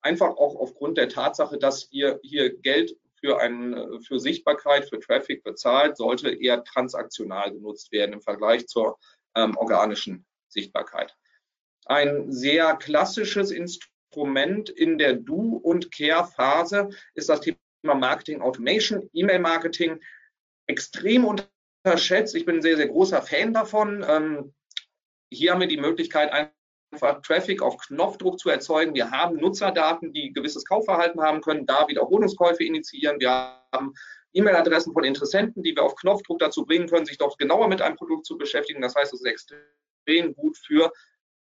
[0.00, 5.44] einfach auch aufgrund der Tatsache, dass ihr hier Geld für, ein, für Sichtbarkeit, für Traffic
[5.44, 8.98] bezahlt, sollte eher transaktional genutzt werden im Vergleich zur
[9.36, 11.16] ähm, organischen Sichtbarkeit.
[11.86, 20.00] Ein sehr klassisches Instrument in der Do- und Care-Phase ist das Thema Marketing Automation, E-Mail-Marketing.
[20.66, 22.34] Extrem unterschätzt.
[22.34, 24.04] Ich bin ein sehr, sehr großer Fan davon.
[24.08, 24.54] Ähm,
[25.30, 26.32] hier haben wir die Möglichkeit,
[26.92, 28.94] einfach Traffic auf Knopfdruck zu erzeugen.
[28.94, 33.18] Wir haben Nutzerdaten, die gewisses Kaufverhalten haben können, da Wiederholungskäufe initiieren.
[33.18, 33.30] Wir
[33.72, 33.94] haben
[34.34, 37.96] E-Mail-Adressen von Interessenten, die wir auf Knopfdruck dazu bringen können, sich doch genauer mit einem
[37.96, 38.82] Produkt zu beschäftigen.
[38.82, 40.92] Das heißt, es ist extrem gut für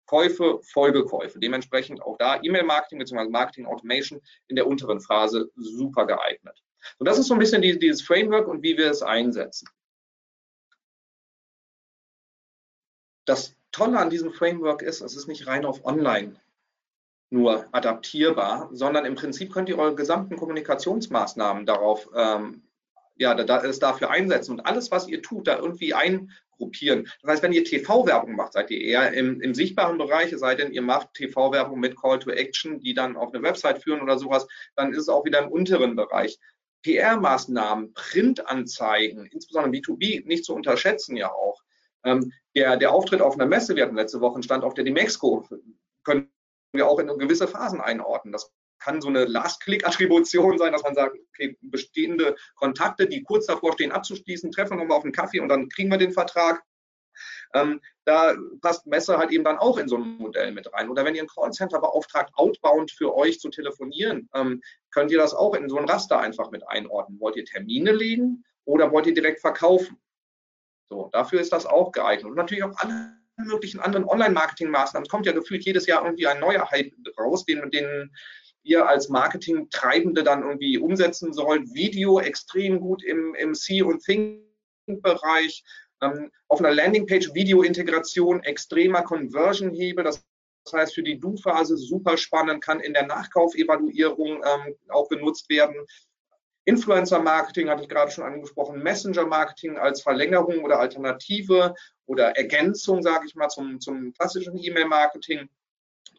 [0.05, 1.39] Käufe, Folgekäufe.
[1.39, 3.29] Dementsprechend auch da E-Mail-Marketing bzw.
[3.29, 6.57] Marketing Automation in der unteren Phase super geeignet.
[6.97, 9.67] Und das ist so ein bisschen die, dieses Framework und wie wir es einsetzen.
[13.25, 16.35] Das Tolle an diesem Framework ist, es ist nicht rein auf Online
[17.31, 22.63] nur adaptierbar, sondern im Prinzip könnt ihr eure gesamten Kommunikationsmaßnahmen darauf, ähm,
[23.15, 27.07] ja, da, da, es dafür einsetzen und alles, was ihr tut, da irgendwie eingruppieren.
[27.21, 30.55] Das heißt, wenn ihr TV-Werbung macht, seid ihr eher im, im sichtbaren Bereich, es sei
[30.55, 34.19] denn, ihr macht TV-Werbung mit Call to Action, die dann auf eine Website führen oder
[34.19, 36.37] sowas, dann ist es auch wieder im unteren Bereich.
[36.83, 41.60] PR-Maßnahmen, Printanzeigen, insbesondere B2B, nicht zu unterschätzen ja auch.
[42.03, 44.83] Ähm, der, der Auftritt auf einer Messe, wir hatten letzte Woche einen Stand auf der
[44.83, 45.47] Demexco,
[46.03, 46.31] können
[46.73, 48.31] wir auch in gewisse Phasen einordnen.
[48.31, 53.73] Das kann so eine Last-Click-Attribution sein, dass man sagt, okay, bestehende Kontakte, die kurz davor
[53.73, 56.63] stehen abzuschließen, treffen wir mal auf einen Kaffee und dann kriegen wir den Vertrag.
[57.53, 60.89] Ähm, da passt Messe halt eben dann auch in so ein Modell mit rein.
[60.89, 64.61] Oder wenn ihr ein Callcenter beauftragt, outbound für euch zu telefonieren, ähm,
[64.91, 67.19] könnt ihr das auch in so ein Raster einfach mit einordnen.
[67.19, 69.99] Wollt ihr Termine legen oder wollt ihr direkt verkaufen?
[70.91, 72.29] So, dafür ist das auch geeignet.
[72.29, 75.05] Und natürlich auch alle möglichen anderen Online-Marketing-Maßnahmen.
[75.05, 78.11] Es kommt ja gefühlt jedes Jahr irgendwie ein neuer Hype raus, den, den
[78.63, 81.73] ihr als Marketing-Treibende dann irgendwie umsetzen sollt.
[81.73, 85.63] Video extrem gut im, im See- und Think-Bereich.
[86.01, 90.03] Ähm, auf einer Landingpage Video-Integration, extremer Conversion-Hebel.
[90.03, 90.21] Das
[90.65, 95.75] das heißt, für die Du-Phase super spannend, kann in der Nachkaufelvaluierung ähm, auch genutzt werden.
[96.65, 101.73] Influencer-Marketing hatte ich gerade schon angesprochen, Messenger-Marketing als Verlängerung oder Alternative
[102.05, 105.49] oder Ergänzung, sage ich mal, zum, zum klassischen E-Mail-Marketing.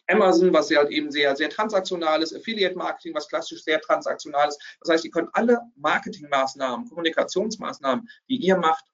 [0.09, 4.61] Amazon, was halt eben sehr, sehr transaktional ist, Affiliate-Marketing, was klassisch sehr transaktional ist.
[4.81, 8.85] Das heißt, ihr könnt alle Marketingmaßnahmen, Kommunikationsmaßnahmen, die ihr macht,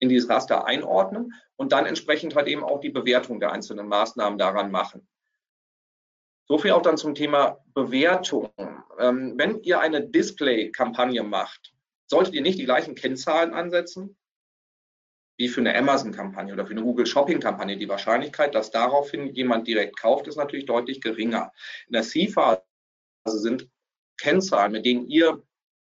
[0.00, 4.38] in dieses Raster einordnen und dann entsprechend halt eben auch die Bewertung der einzelnen Maßnahmen
[4.38, 5.06] daran machen.
[6.50, 8.50] So viel auch dann zum Thema Bewertung.
[8.98, 11.72] Ähm, wenn ihr eine Display-Kampagne macht,
[12.08, 14.16] solltet ihr nicht die gleichen Kennzahlen ansetzen
[15.36, 17.76] wie für eine Amazon-Kampagne oder für eine Google Shopping-Kampagne.
[17.76, 21.52] Die Wahrscheinlichkeit, dass daraufhin jemand direkt kauft, ist natürlich deutlich geringer.
[21.86, 22.64] In der C-Phase
[23.26, 23.68] sind
[24.20, 25.40] Kennzahlen, mit denen ihr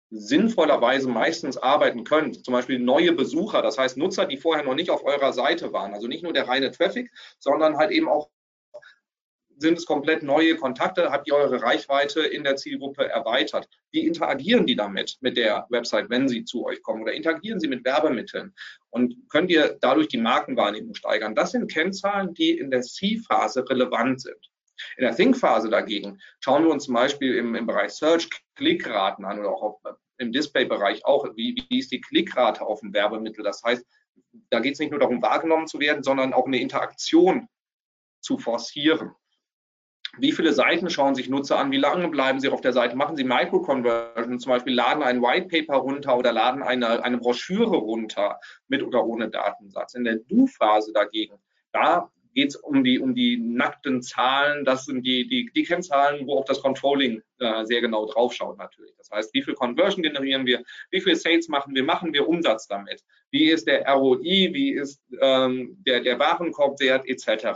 [0.10, 2.44] sinnvollerweise meistens arbeiten könnt.
[2.44, 5.94] Zum Beispiel neue Besucher, das heißt Nutzer, die vorher noch nicht auf eurer Seite waren.
[5.94, 7.10] Also nicht nur der reine Traffic,
[7.40, 8.30] sondern halt eben auch
[9.62, 11.12] sind es komplett neue Kontakte?
[11.12, 13.69] Habt ihr eure Reichweite in der Zielgruppe erweitert?
[13.91, 17.04] Wie interagieren die damit mit der Website, wenn sie zu euch kommen?
[17.04, 18.54] Oder interagieren sie mit Werbemitteln?
[18.89, 21.36] Und könnt ihr dadurch die Markenwahrnehmung steigern?
[21.36, 24.52] Das sind Kennzahlen, die in der C-Phase relevant sind.
[24.97, 29.39] In der Think-Phase dagegen schauen wir uns zum Beispiel im, im Bereich Search Klickraten an
[29.39, 31.26] oder auch auf, im Display-Bereich auch.
[31.36, 33.43] Wie, wie ist die Klickrate auf ein Werbemittel?
[33.43, 33.86] Das heißt,
[34.50, 37.47] da geht es nicht nur darum, wahrgenommen zu werden, sondern auch eine Interaktion
[38.21, 39.12] zu forcieren.
[40.17, 41.71] Wie viele Seiten schauen sich Nutzer an?
[41.71, 42.97] Wie lange bleiben sie auf der Seite?
[42.97, 47.78] Machen sie Micro-Conversion, zum Beispiel laden ein White Paper runter oder laden eine, eine Broschüre
[47.78, 49.93] runter mit oder ohne Datensatz.
[49.93, 51.36] In der Do-Phase dagegen,
[51.71, 54.65] da geht es um die, um die nackten Zahlen.
[54.65, 58.93] Das sind die, die, die Kennzahlen, wo auch das Controlling äh, sehr genau draufschaut natürlich.
[58.97, 60.63] Das heißt, wie viel Conversion generieren wir?
[60.89, 61.84] Wie viel Sales machen wir?
[61.84, 63.02] Machen wir Umsatz damit?
[63.32, 64.50] Wie ist der ROI?
[64.54, 67.47] Wie ist ähm, der, der Warenkorbwert etc.?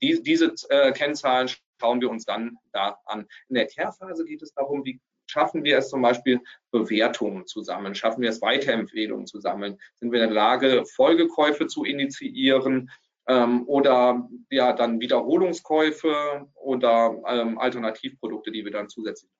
[0.00, 1.48] Die, diese äh, Kennzahlen
[1.82, 3.26] schauen wir uns dann da an.
[3.48, 6.40] In der Care-Phase geht es darum, wie schaffen wir es zum Beispiel,
[6.70, 7.94] Bewertungen zu sammeln?
[7.94, 9.78] Schaffen wir es, Weiterempfehlungen zu sammeln?
[9.98, 12.90] Sind wir in der Lage, Folgekäufe zu initiieren?
[13.26, 19.30] Ähm, oder ja, dann Wiederholungskäufe oder ähm, Alternativprodukte, die wir dann zusätzlich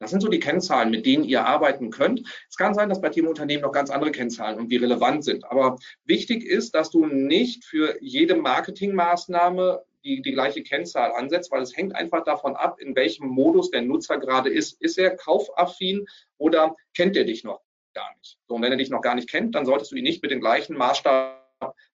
[0.00, 2.22] das sind so die Kennzahlen, mit denen ihr arbeiten könnt.
[2.48, 5.44] Es kann sein, dass bei Teamunternehmen noch ganz andere Kennzahlen und die relevant sind.
[5.44, 5.76] Aber
[6.06, 11.76] wichtig ist, dass du nicht für jede Marketingmaßnahme die, die gleiche Kennzahl ansetzt, weil es
[11.76, 14.80] hängt einfach davon ab, in welchem Modus der Nutzer gerade ist.
[14.80, 16.06] Ist er kaufaffin
[16.38, 17.60] oder kennt er dich noch
[17.94, 18.38] gar nicht?
[18.46, 20.30] So, und wenn er dich noch gar nicht kennt, dann solltest du ihn nicht mit
[20.30, 21.40] dem gleichen Maßstab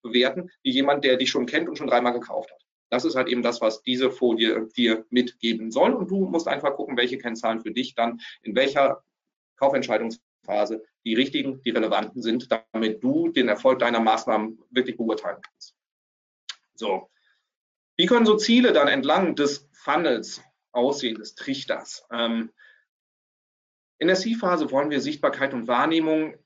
[0.03, 2.66] bewerten wie jemand, der dich schon kennt und schon dreimal gekauft hat.
[2.90, 5.92] Das ist halt eben das, was diese Folie dir mitgeben soll.
[5.92, 9.03] Und du musst einfach gucken, welche Kennzahlen für dich dann in welcher
[9.57, 15.75] Kaufentscheidungsphase die richtigen, die relevanten sind, damit du den Erfolg deiner Maßnahmen wirklich beurteilen kannst.
[16.75, 17.09] So.
[17.96, 22.06] Wie können so Ziele dann entlang des Funnels aussehen, des Trichters?
[22.11, 22.50] Ähm,
[23.98, 26.37] in der C-Phase wollen wir Sichtbarkeit und Wahrnehmung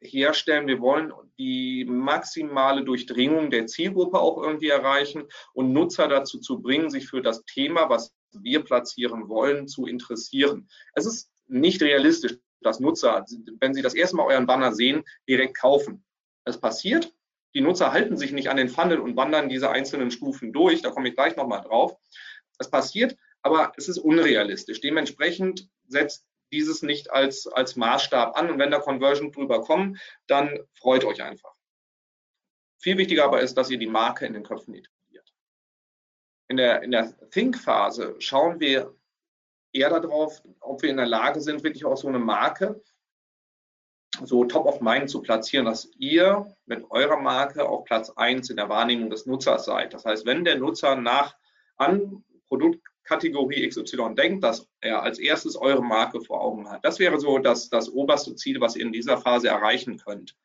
[0.00, 0.66] herstellen.
[0.66, 6.90] Wir wollen die maximale Durchdringung der Zielgruppe auch irgendwie erreichen und Nutzer dazu zu bringen,
[6.90, 10.68] sich für das Thema, was wir platzieren wollen, zu interessieren.
[10.94, 13.24] Es ist nicht realistisch, dass Nutzer,
[13.60, 16.04] wenn sie das erste Mal euren Banner sehen, direkt kaufen.
[16.44, 17.12] Es passiert,
[17.56, 20.82] die Nutzer halten sich nicht an den Funnel und wandern diese einzelnen Stufen durch.
[20.82, 21.96] Da komme ich gleich nochmal drauf.
[22.58, 24.82] Das passiert, aber es ist unrealistisch.
[24.82, 28.50] Dementsprechend setzt dieses nicht als, als Maßstab an.
[28.50, 31.54] Und wenn da Conversion drüber kommen, dann freut euch einfach.
[32.76, 35.32] Viel wichtiger aber ist, dass ihr die Marke in den Köpfen etabliert.
[36.48, 38.94] In der, in der Think-Phase schauen wir
[39.72, 42.82] eher darauf, ob wir in der Lage sind, wirklich auch so eine Marke
[44.24, 48.56] so top of mind zu platzieren, dass ihr mit eurer Marke auf Platz 1 in
[48.56, 49.94] der Wahrnehmung des Nutzers seid.
[49.94, 51.36] Das heißt, wenn der Nutzer nach
[51.76, 56.84] an Produktkategorie XY denkt, dass er als erstes eure Marke vor Augen hat.
[56.84, 60.36] Das wäre so das, das oberste Ziel, was ihr in dieser Phase erreichen könnt.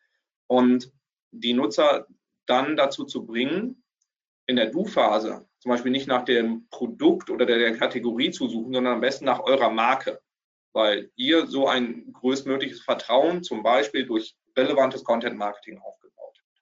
[0.47, 0.91] Und
[1.31, 2.07] die Nutzer
[2.45, 3.83] dann dazu zu bringen,
[4.47, 8.73] in der Du-Phase zum Beispiel nicht nach dem Produkt oder der, der Kategorie zu suchen,
[8.73, 10.19] sondern am besten nach eurer Marke,
[10.73, 16.61] weil ihr so ein größtmögliches Vertrauen zum Beispiel durch relevantes Content-Marketing aufgebaut habt.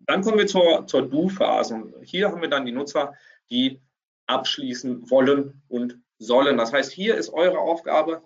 [0.00, 1.94] Dann kommen wir zur, zur Du-Phase.
[2.02, 3.14] Hier haben wir dann die Nutzer,
[3.50, 3.80] die
[4.26, 6.58] abschließen wollen und sollen.
[6.58, 8.22] Das heißt, hier ist eure Aufgabe,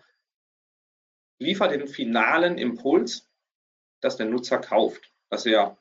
[1.38, 3.28] liefert den finalen Impuls,
[4.00, 5.78] dass der Nutzer kauft, dass er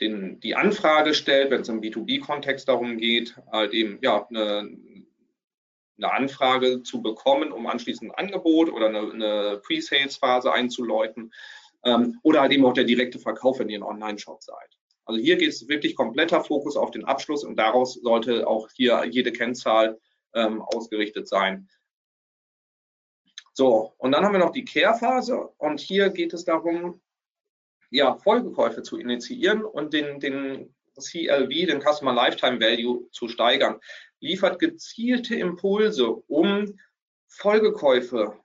[0.00, 4.70] den, die Anfrage stellt, wenn es im B2B-Kontext darum geht, halt eben ja, eine,
[5.98, 11.32] eine Anfrage zu bekommen, um anschließend ein Angebot oder eine, eine Pre-Sales-Phase einzuläuten
[11.84, 14.78] ähm, oder halt eben auch der direkte Verkauf, wenn ihr ein Online-Shop seid.
[15.04, 19.04] Also hier geht es wirklich kompletter Fokus auf den Abschluss und daraus sollte auch hier
[19.10, 19.98] jede Kennzahl
[20.34, 21.68] ähm, ausgerichtet sein.
[23.54, 27.00] So, und dann haben wir noch die Care-Phase und hier geht es darum,
[27.90, 33.80] ja, Folgekäufe zu initiieren und den, den CLV, den Customer Lifetime Value, zu steigern.
[34.20, 36.78] Liefert gezielte Impulse, um
[37.28, 38.38] Folgekäufe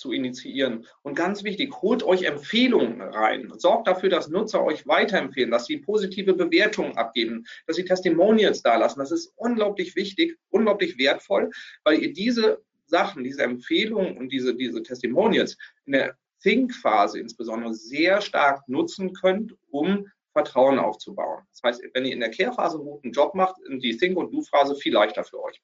[0.00, 0.86] zu initiieren.
[1.02, 3.52] Und ganz wichtig, holt euch Empfehlungen rein.
[3.58, 9.00] Sorgt dafür, dass Nutzer euch weiterempfehlen, dass sie positive Bewertungen abgeben, dass sie Testimonials dalassen.
[9.00, 11.50] Das ist unglaublich wichtig, unglaublich wertvoll,
[11.84, 18.22] weil ihr diese Sachen, diese Empfehlungen und diese, diese Testimonials in der Think-Phase insbesondere sehr
[18.22, 21.44] stark nutzen könnt, um Vertrauen aufzubauen.
[21.50, 24.32] Das heißt, wenn ihr in der Care-Phase einen guten Job macht, ist die Think- und
[24.32, 25.60] Do-Phase viel leichter für euch.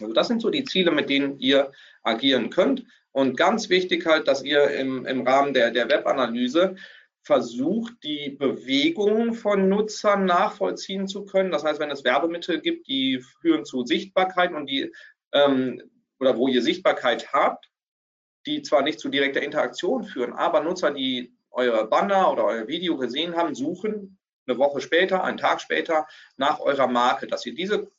[0.00, 2.84] Also das sind so die Ziele, mit denen ihr agieren könnt.
[3.12, 6.76] Und ganz wichtig halt, dass ihr im, im Rahmen der, der Webanalyse
[7.22, 11.50] versucht, die Bewegungen von Nutzern nachvollziehen zu können.
[11.50, 14.92] Das heißt, wenn es Werbemittel gibt, die führen zu Sichtbarkeit und die
[15.32, 15.82] ähm,
[16.20, 17.68] oder wo ihr Sichtbarkeit habt,
[18.46, 22.96] die zwar nicht zu direkter Interaktion führen, aber Nutzer, die euer Banner oder euer Video
[22.96, 27.90] gesehen haben, suchen eine Woche später, einen Tag später nach eurer Marke, dass ihr diese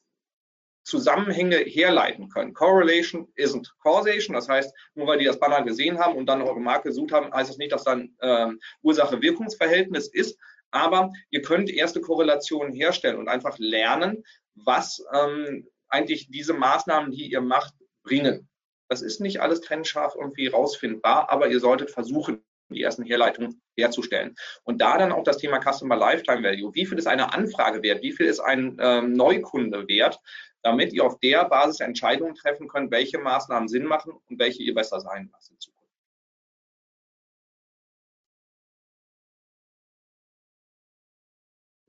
[0.83, 2.53] Zusammenhänge herleiten können.
[2.53, 4.33] Correlation isn't causation.
[4.33, 7.33] Das heißt, nur weil die das Banner gesehen haben und dann eure Marke gesucht haben,
[7.33, 10.39] heißt es das nicht, dass dann ähm, Ursache-Wirkungsverhältnis ist.
[10.71, 14.23] Aber ihr könnt erste Korrelationen herstellen und einfach lernen,
[14.55, 18.47] was ähm, eigentlich diese Maßnahmen, die ihr macht, bringen.
[18.87, 24.35] Das ist nicht alles trennscharf irgendwie rausfindbar, aber ihr solltet versuchen, die ersten Herleitungen herzustellen.
[24.63, 26.73] Und da dann auch das Thema Customer Lifetime Value.
[26.73, 28.01] Wie viel ist eine Anfrage wert?
[28.01, 30.19] Wie viel ist ein ähm, Neukunde wert?
[30.63, 34.73] Damit ihr auf der Basis Entscheidungen treffen könnt, welche Maßnahmen Sinn machen und welche ihr
[34.73, 35.76] besser sein lasst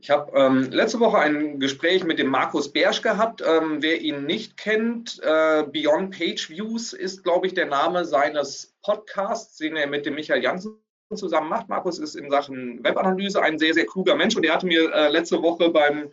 [0.08, 3.44] Ich habe ähm, letzte Woche ein Gespräch mit dem Markus Bersch gehabt.
[3.46, 8.74] Ähm, wer ihn nicht kennt, äh, Beyond Page Views ist, glaube ich, der Name seines
[8.82, 10.78] Podcasts, den er mit dem Michael Janssen
[11.14, 11.68] zusammen macht.
[11.68, 15.08] Markus ist in Sachen Webanalyse ein sehr, sehr kluger Mensch und der hatte mir äh,
[15.10, 16.10] letzte Woche beim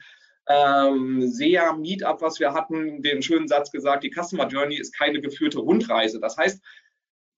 [0.50, 5.22] ähm, SEA Meetup, was wir hatten, den schönen Satz gesagt, die Customer Journey ist keine
[5.22, 6.20] geführte Rundreise.
[6.20, 6.62] Das heißt,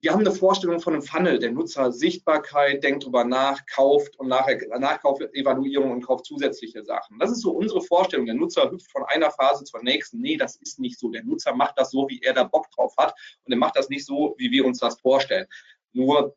[0.02, 4.28] wir haben eine Vorstellung von einem Funnel, der Nutzer Sichtbarkeit, denkt drüber nach, kauft und
[4.28, 7.18] nachher Nachkauf, Evaluierung und kauft zusätzliche Sachen.
[7.18, 8.28] Das ist so unsere Vorstellung.
[8.28, 10.22] Der Nutzer hüpft von einer Phase zur nächsten.
[10.22, 11.10] Nee, das ist nicht so.
[11.10, 13.90] Der Nutzer macht das so, wie er da Bock drauf hat und er macht das
[13.90, 15.48] nicht so, wie wir uns das vorstellen.
[15.94, 16.36] Nur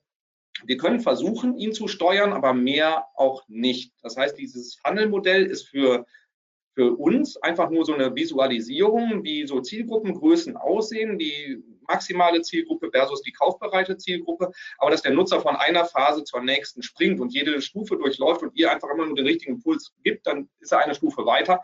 [0.65, 3.93] wir können versuchen, ihn zu steuern, aber mehr auch nicht.
[4.03, 6.07] Das heißt, dieses Funnel-Modell ist für
[6.75, 13.23] für uns einfach nur so eine Visualisierung, wie so Zielgruppengrößen aussehen, die maximale Zielgruppe versus
[13.23, 17.61] die kaufbereite Zielgruppe, aber dass der Nutzer von einer Phase zur nächsten springt und jede
[17.61, 20.95] Stufe durchläuft und ihr einfach immer nur den richtigen Impuls gibt, dann ist er eine
[20.95, 21.61] Stufe weiter.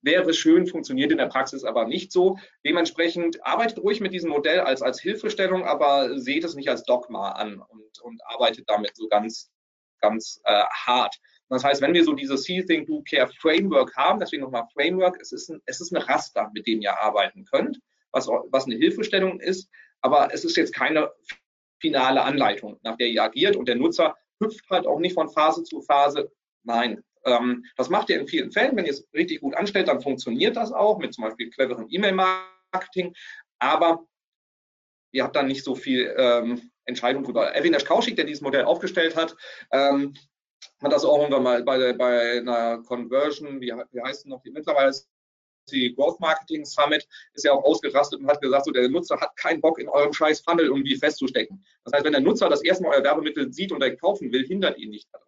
[0.00, 2.38] Wäre schön, funktioniert in der Praxis aber nicht so.
[2.64, 7.32] Dementsprechend arbeitet ruhig mit diesem Modell als, als Hilfestellung, aber seht es nicht als Dogma
[7.32, 9.50] an und, und arbeitet damit so ganz,
[10.00, 11.16] ganz äh, hart.
[11.48, 15.18] Das heißt, wenn wir so dieses See, Think, Do, Care Framework haben, deswegen nochmal Framework,
[15.20, 17.80] es ist, ein, es ist eine Raster, mit dem ihr arbeiten könnt,
[18.12, 19.68] was, was eine Hilfestellung ist,
[20.00, 21.10] aber es ist jetzt keine
[21.80, 25.64] finale Anleitung, nach der ihr agiert und der Nutzer hüpft halt auch nicht von Phase
[25.64, 26.30] zu Phase.
[26.64, 28.76] Nein, ähm, das macht ihr in vielen Fällen.
[28.76, 33.14] Wenn ihr es richtig gut anstellt, dann funktioniert das auch mit zum Beispiel cleverem E-Mail-Marketing.
[33.58, 34.06] Aber
[35.12, 37.54] ihr habt dann nicht so viel ähm, Entscheidung drüber.
[37.54, 39.36] Evinash Kauschik, der dieses Modell aufgestellt hat,
[39.72, 40.14] ähm,
[40.80, 44.50] hat das auch irgendwann mal bei, bei einer Conversion, wie, wie heißt es noch, die
[44.50, 44.92] mittlerweile
[45.70, 49.36] die Growth Marketing Summit ist ja auch ausgerastet und hat gesagt, so der Nutzer hat
[49.36, 51.64] keinen Bock in eurem scheiß Funnel irgendwie festzustecken.
[51.84, 54.46] Das heißt, wenn der Nutzer das erste Mal euer Werbemittel sieht und direkt kaufen will,
[54.46, 55.26] hindert ihn nicht daran.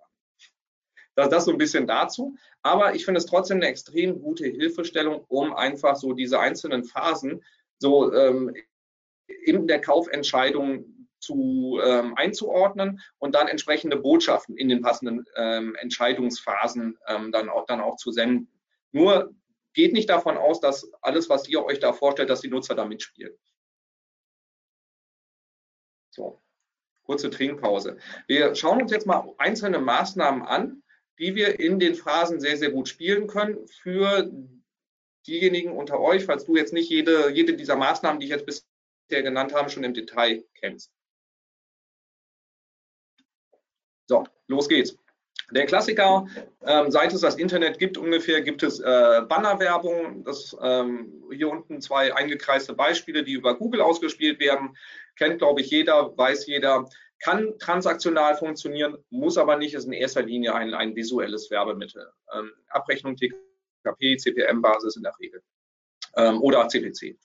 [1.14, 2.36] Das, das so ein bisschen dazu.
[2.62, 7.44] Aber ich finde es trotzdem eine extrem gute Hilfestellung, um einfach so diese einzelnen Phasen
[7.78, 8.54] so ähm,
[9.44, 16.98] in der Kaufentscheidung zu ähm, einzuordnen und dann entsprechende Botschaften in den passenden ähm, Entscheidungsphasen
[17.06, 18.50] ähm, dann, auch, dann auch zu senden.
[18.92, 19.34] Nur
[19.72, 22.84] geht nicht davon aus, dass alles, was ihr euch da vorstellt, dass die Nutzer da
[22.84, 23.34] mitspielen.
[26.10, 26.42] So,
[27.04, 27.98] kurze Trinkpause.
[28.26, 30.82] Wir schauen uns jetzt mal einzelne Maßnahmen an,
[31.18, 34.30] die wir in den Phasen sehr, sehr gut spielen können für
[35.26, 39.22] diejenigen unter euch, falls du jetzt nicht jede, jede dieser Maßnahmen, die ich jetzt bisher
[39.22, 40.90] genannt habe, schon im Detail kennst.
[44.10, 44.98] So, los geht's.
[45.52, 46.26] Der Klassiker,
[46.66, 50.24] ähm, seit es das Internet gibt ungefähr, gibt es äh, Bannerwerbung.
[50.24, 54.76] Das ähm, hier unten zwei eingekreiste Beispiele, die über Google ausgespielt werden.
[55.14, 56.88] Kennt, glaube ich, jeder, weiß jeder.
[57.20, 62.10] Kann transaktional funktionieren, muss aber nicht, ist in erster Linie ein, ein visuelles Werbemittel.
[62.34, 65.40] Ähm, Abrechnung TKP, CPM-Basis in der Regel.
[66.16, 67.16] Ähm, oder CPC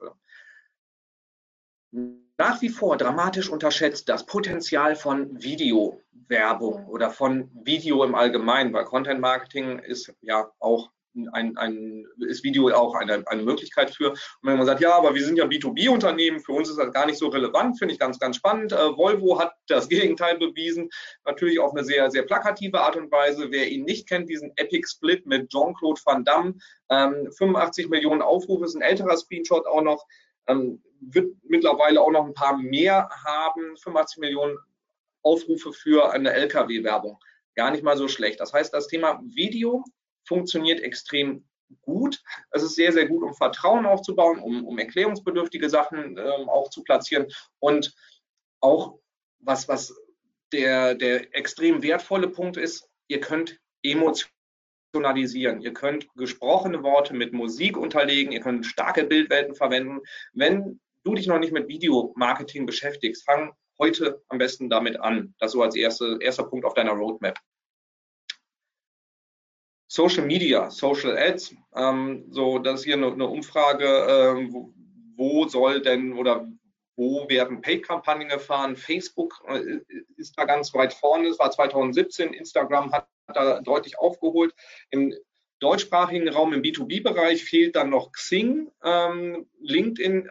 [2.38, 8.86] nach wie vor dramatisch unterschätzt das Potenzial von Videowerbung oder von Video im Allgemeinen, weil
[8.86, 10.90] Content Marketing ist ja auch
[11.32, 14.12] ein, ein, ist Video auch eine, eine Möglichkeit für.
[14.12, 17.06] Und wenn man sagt, ja, aber wir sind ja B2B-Unternehmen, für uns ist das gar
[17.06, 18.74] nicht so relevant, finde ich ganz, ganz spannend.
[18.74, 20.90] Äh, Volvo hat das Gegenteil bewiesen,
[21.26, 23.52] natürlich auf eine sehr, sehr plakative Art und Weise.
[23.52, 26.56] Wer ihn nicht kennt, diesen Epic Split mit Jean-Claude Van Damme,
[26.90, 30.06] ähm, 85 Millionen Aufrufe, ist ein älterer Screenshot auch noch.
[30.48, 30.82] Ähm,
[31.14, 34.58] wird mittlerweile auch noch ein paar mehr haben, 85 Millionen
[35.22, 37.20] Aufrufe für eine Lkw-Werbung.
[37.56, 38.40] Gar nicht mal so schlecht.
[38.40, 39.84] Das heißt, das Thema Video
[40.28, 41.46] funktioniert extrem
[41.82, 42.22] gut.
[42.52, 46.84] Es ist sehr, sehr gut, um Vertrauen aufzubauen, um, um erklärungsbedürftige Sachen ähm, auch zu
[46.84, 47.28] platzieren
[47.60, 47.96] und
[48.60, 49.00] auch
[49.40, 49.96] was, was
[50.52, 54.32] der, der extrem wertvolle Punkt ist, ihr könnt Emotionen
[54.96, 55.62] tonalisieren.
[55.62, 60.00] Ihr könnt gesprochene Worte mit Musik unterlegen, ihr könnt starke Bildwelten verwenden.
[60.32, 65.34] Wenn du dich noch nicht mit Videomarketing beschäftigst, fang heute am besten damit an.
[65.40, 67.40] Das so als erste, erster Punkt auf deiner Roadmap.
[69.88, 74.74] Social Media, Social Ads, ähm, so das ist hier eine, eine Umfrage, ähm, wo,
[75.16, 76.48] wo, soll denn oder
[76.98, 78.76] wo werden Paid-Kampagnen gefahren?
[78.76, 79.80] Facebook äh,
[80.18, 84.54] ist da ganz weit vorne, es war 2017, Instagram hat da deutlich aufgeholt.
[84.90, 85.14] Im
[85.60, 88.72] deutschsprachigen Raum im B2B-Bereich fehlt dann noch Xing.
[88.84, 90.30] Ähm, LinkedIn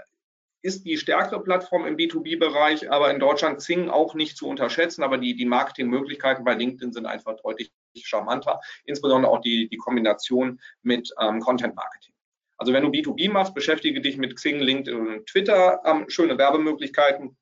[0.64, 5.02] ist die stärkere Plattform im B2B-Bereich, aber in Deutschland Xing auch nicht zu unterschätzen.
[5.02, 7.70] Aber die, die Marketingmöglichkeiten bei LinkedIn sind einfach deutlich
[8.02, 12.14] charmanter, insbesondere auch die, die Kombination mit ähm, Content Marketing.
[12.56, 17.36] Also wenn du B2B machst, beschäftige dich mit Xing, LinkedIn und Twitter, ähm, schöne Werbemöglichkeiten,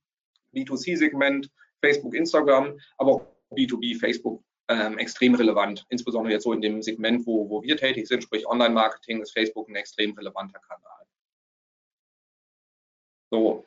[0.52, 1.48] B2C-Segment,
[1.80, 5.86] Facebook, Instagram, aber auch B2B, Facebook ähm, extrem relevant.
[5.90, 9.68] Insbesondere jetzt so in dem Segment, wo, wo wir tätig sind, sprich Online-Marketing, ist Facebook
[9.68, 11.01] ein extrem relevanter Kanal.
[13.32, 13.66] So,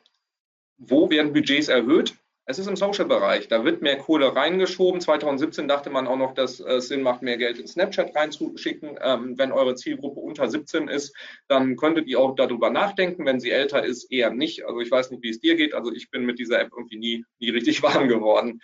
[0.78, 2.14] wo werden Budgets erhöht?
[2.44, 3.48] Es ist im Social-Bereich.
[3.48, 5.00] Da wird mehr Kohle reingeschoben.
[5.00, 8.96] 2017 dachte man auch noch, dass es Sinn macht, mehr Geld in Snapchat reinzuschicken.
[9.02, 11.16] Ähm, wenn eure Zielgruppe unter 17 ist,
[11.48, 13.26] dann könntet ihr auch darüber nachdenken.
[13.26, 14.64] Wenn sie älter ist, eher nicht.
[14.64, 15.74] Also ich weiß nicht, wie es dir geht.
[15.74, 18.60] Also ich bin mit dieser App irgendwie nie, nie richtig warm geworden.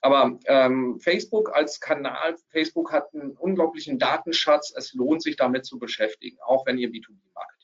[0.00, 4.74] Aber ähm, Facebook als Kanal, Facebook hat einen unglaublichen Datenschatz.
[4.76, 7.55] Es lohnt sich damit zu beschäftigen, auch wenn ihr B2B-Marketing.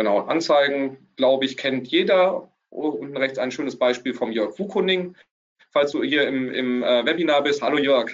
[0.00, 2.50] Genau, Anzeigen, glaube ich, kennt jeder.
[2.70, 5.14] Unten rechts ein schönes Beispiel vom Jörg Wukuning.
[5.72, 8.10] Falls du hier im, im äh, Webinar bist, hallo Jörg.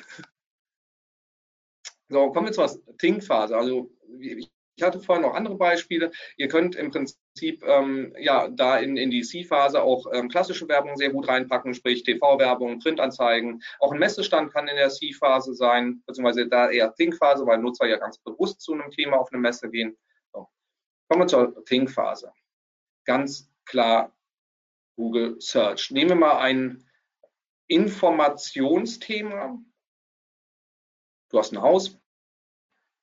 [2.09, 2.69] So, kommen wir zur
[2.99, 3.57] Think-Phase.
[3.57, 6.11] Also ich ich hatte vorhin noch andere Beispiele.
[6.37, 10.97] Ihr könnt im Prinzip ähm, ja da in, in die C-Phase auch ähm, klassische Werbung
[10.97, 13.63] sehr gut reinpacken, sprich TV-Werbung, Printanzeigen.
[13.81, 17.97] Auch ein Messestand kann in der C-Phase sein, beziehungsweise da eher Think-Phase, weil Nutzer ja
[17.97, 19.97] ganz bewusst zu einem Thema auf eine Messe gehen.
[21.09, 22.33] Kommen wir zur Think-Phase.
[23.05, 24.13] Ganz klar
[24.97, 25.91] Google Search.
[25.91, 26.85] Nehmen wir mal ein
[27.69, 29.59] Informationsthema.
[31.31, 31.99] Du hast ein Haus,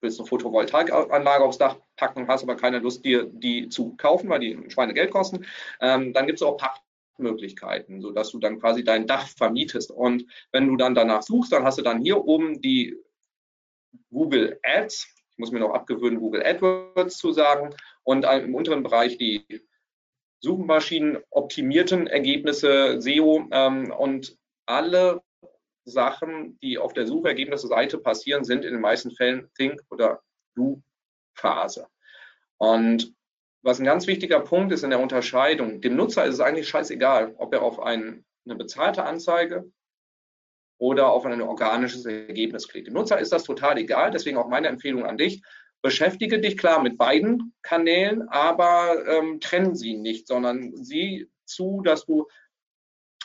[0.01, 4.39] willst eine Photovoltaikanlage aufs Dach packen, hast aber keine Lust, dir die zu kaufen, weil
[4.39, 5.45] die Schweine Geld kosten.
[5.79, 9.91] Ähm, dann gibt es auch Pachtmöglichkeiten, sodass du dann quasi dein Dach vermietest.
[9.91, 12.97] Und wenn du dann danach suchst, dann hast du dann hier oben die
[14.09, 15.07] Google Ads.
[15.31, 17.75] Ich muss mir noch abgewöhnen, Google AdWords zu sagen.
[18.03, 19.45] Und im unteren Bereich die
[20.39, 25.21] Suchmaschinen optimierten Ergebnisse, SEO ähm, und alle
[25.85, 30.21] Sachen, die auf der Suchergebnisse-Seite passieren, sind in den meisten Fällen Think- oder
[30.55, 31.87] Do-Phase.
[32.57, 33.13] Und
[33.61, 37.33] was ein ganz wichtiger Punkt ist in der Unterscheidung, dem Nutzer ist es eigentlich scheißegal,
[37.37, 39.71] ob er auf ein, eine bezahlte Anzeige
[40.77, 42.87] oder auf ein organisches Ergebnis klickt.
[42.87, 45.41] Dem Nutzer ist das total egal, deswegen auch meine Empfehlung an dich.
[45.83, 52.05] Beschäftige dich klar mit beiden Kanälen, aber ähm, trennen sie nicht, sondern sieh zu, dass
[52.05, 52.25] du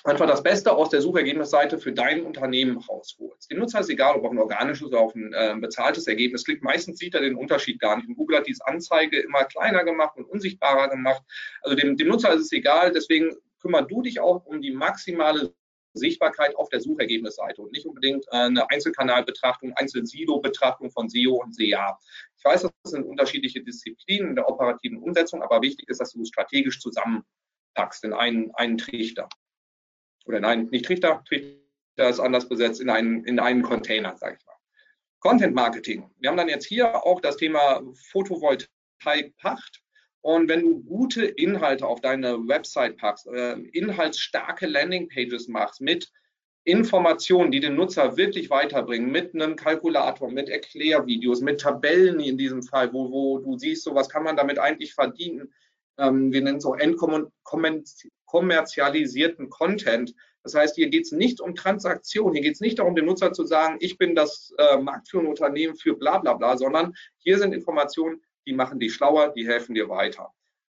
[0.03, 3.49] einfach das Beste aus der Suchergebnisseite für dein Unternehmen rausholst.
[3.51, 6.65] Dem Nutzer ist egal, ob auf ein organisches oder auf ein äh, bezahltes Ergebnis klickt.
[6.65, 8.09] Meistens sieht er den Unterschied gar nicht.
[8.09, 11.23] Und Google hat diese Anzeige immer kleiner gemacht und unsichtbarer gemacht.
[11.63, 12.93] Also dem, dem Nutzer ist es egal.
[12.93, 15.55] Deswegen kümmer du dich auch um die maximale
[15.95, 21.99] Sichtbarkeit auf der Suchergebnisseite und nicht unbedingt äh, eine Einzelkanalbetrachtung, Einzel-Silo-Betrachtung von SEO und SEA.
[22.39, 26.25] Ich weiß, das sind unterschiedliche Disziplinen in der operativen Umsetzung, aber wichtig ist, dass du
[26.25, 29.29] strategisch zusammenpackst in einen, einen Trichter
[30.29, 34.47] oder nein, nicht Trichter, Trichter ist anders besetzt, in einen, in einen Container, sage ich
[34.47, 34.55] mal.
[35.21, 36.09] Content Marketing.
[36.19, 37.83] Wir haben dann jetzt hier auch das Thema
[38.13, 39.83] Photovoltaik-Pacht.
[40.21, 46.13] Und wenn du gute Inhalte auf deine Website packst, äh, inhaltsstarke Landingpages machst mit
[46.69, 52.63] Informationen, die den Nutzer wirklich weiterbringen, mit einem Kalkulator, mit Erklärvideos, mit Tabellen in diesem
[52.63, 55.55] Fall, wo, wo du siehst, so was kann man damit eigentlich verdienen.
[55.97, 56.77] Ähm, wir nennen es auch
[58.27, 60.15] kommerzialisierten Content.
[60.43, 63.33] Das heißt, hier geht es nicht um Transaktion, hier geht es nicht darum, dem Nutzer
[63.33, 67.55] zu sagen, ich bin das äh, marktführende Unternehmen für bla bla bla, sondern hier sind
[67.55, 70.35] Informationen, die machen dich schlauer, die helfen dir weiter.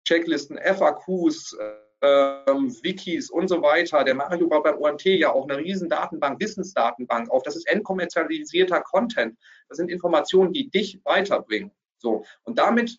[0.09, 4.05] Checklisten, FAQs, äh, Wikis und so weiter.
[4.05, 7.43] Der Mario baut beim OMT ja auch eine riesen Datenbank, Wissensdatenbank auf.
[7.43, 9.39] Das ist entkommerzialisierter Content.
[9.69, 11.71] Das sind Informationen, die dich weiterbringen.
[11.99, 12.25] So.
[12.43, 12.99] Und damit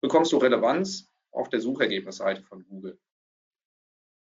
[0.00, 2.98] bekommst du Relevanz auf der Suchergebnisseite von Google.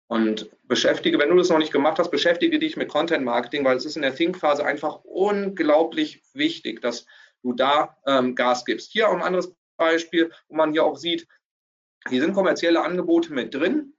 [0.09, 3.77] Und beschäftige, wenn du das noch nicht gemacht hast, beschäftige dich mit Content Marketing, weil
[3.77, 7.07] es ist in der Think-Phase einfach unglaublich wichtig, dass
[7.43, 8.93] du da ähm, Gas gibst.
[8.93, 11.27] Hier auch ein anderes Beispiel, wo man hier auch sieht,
[12.09, 13.95] hier sind kommerzielle Angebote mit drin,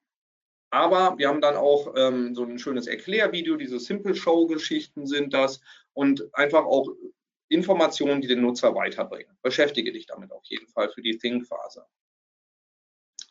[0.70, 5.62] aber wir haben dann auch ähm, so ein schönes Erklärvideo, diese Simple Show-Geschichten sind das
[5.94, 6.90] und einfach auch
[7.50, 9.38] Informationen, die den Nutzer weiterbringen.
[9.42, 11.86] Beschäftige dich damit auf jeden Fall für die Think-Phase.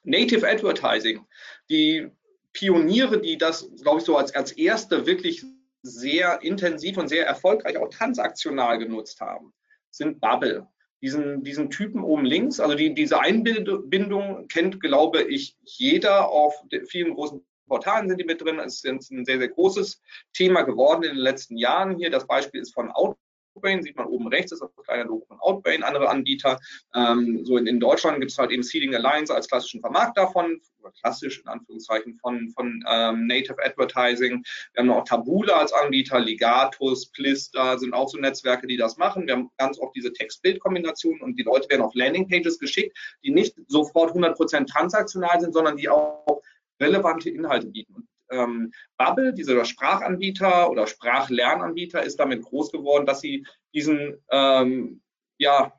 [0.05, 1.27] Native Advertising.
[1.69, 2.11] Die
[2.53, 5.45] Pioniere, die das, glaube ich, so als, als erste wirklich
[5.83, 9.53] sehr intensiv und sehr erfolgreich auch transaktional genutzt haben,
[9.91, 10.69] sind Bubble.
[11.03, 16.55] Diesen, diesen Typen oben links, also die, diese Einbindung kennt, glaube ich, jeder auf
[16.87, 18.59] vielen großen Portalen sind die mit drin.
[18.59, 20.01] Es ist ein sehr, sehr großes
[20.33, 22.11] Thema geworden in den letzten Jahren hier.
[22.11, 23.17] Das Beispiel ist von Out
[23.55, 24.71] Outbrain, sieht man oben rechts, ist das
[25.07, 26.59] Logo von Outbrain, andere Anbieter.
[26.95, 30.61] Ähm, so in, in Deutschland gibt es halt eben Seeding Alliance als klassischen Vermarkter von,
[30.81, 34.43] oder klassisch in Anführungszeichen, von, von ähm, Native Advertising.
[34.73, 39.27] Wir haben noch Tabula als Anbieter, Ligatus, Plister sind auch so Netzwerke, die das machen.
[39.27, 43.55] Wir haben ganz oft diese Text-Bild-Kombination und die Leute werden auf Landingpages geschickt, die nicht
[43.69, 46.43] sofort 100% transaktional sind, sondern die auch
[46.81, 53.47] relevante Inhalte bieten ähm, Bubble, dieser Sprachanbieter oder Sprachlernanbieter, ist damit groß geworden, dass sie
[53.75, 55.03] diesen ähm,
[55.39, 55.73] ja,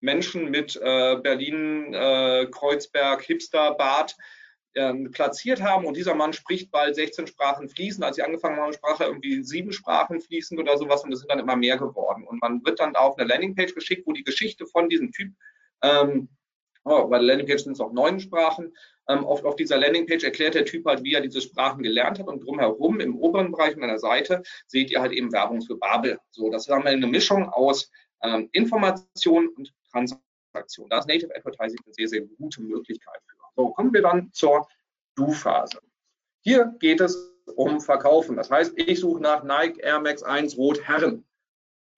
[0.00, 4.16] Menschen mit äh, Berlin, äh, Kreuzberg, Hipster, Bart
[4.74, 5.86] ähm, platziert haben.
[5.86, 8.04] Und dieser Mann spricht bald 16 Sprachen fließend.
[8.04, 11.30] Als sie angefangen haben, sprach er irgendwie sieben Sprachen fließend oder sowas und es sind
[11.30, 12.26] dann immer mehr geworden.
[12.26, 15.32] Und man wird dann da auf eine Landingpage geschickt, wo die Geschichte von diesem Typ
[15.82, 16.28] ähm,
[16.88, 18.74] bei der Landingpage sind es auch neun Sprachen,
[19.08, 22.28] ähm, auf, auf, dieser Landingpage erklärt der Typ halt, wie er diese Sprachen gelernt hat
[22.28, 26.18] und drumherum im oberen Bereich meiner Seite seht ihr halt eben Werbung für Babel.
[26.30, 27.90] So, das haben wir eine Mischung aus
[28.22, 30.88] ähm, Information und Transaktion.
[30.90, 33.36] Da ist Native Advertising eine sehr, sehr gute Möglichkeit für.
[33.56, 34.68] So, kommen wir dann zur
[35.16, 35.80] Do-Phase.
[36.42, 37.16] Hier geht es
[37.56, 38.36] um Verkaufen.
[38.36, 41.24] Das heißt, ich suche nach Nike Air Max 1 Rot Herren.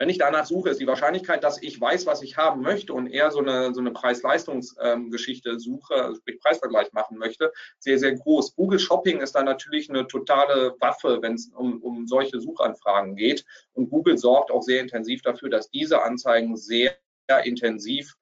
[0.01, 3.07] Wenn ich danach suche, ist die Wahrscheinlichkeit, dass ich weiß, was ich haben möchte und
[3.07, 8.57] eher so eine, so eine Preis-Leistungs-Geschichte suche, also sprich Preisvergleich machen möchte, sehr, sehr groß.
[8.57, 13.45] Google Shopping ist da natürlich eine totale Waffe, wenn es um, um solche Suchanfragen geht.
[13.75, 16.97] Und Google sorgt auch sehr intensiv dafür, dass diese Anzeigen sehr,
[17.45, 18.17] intensiv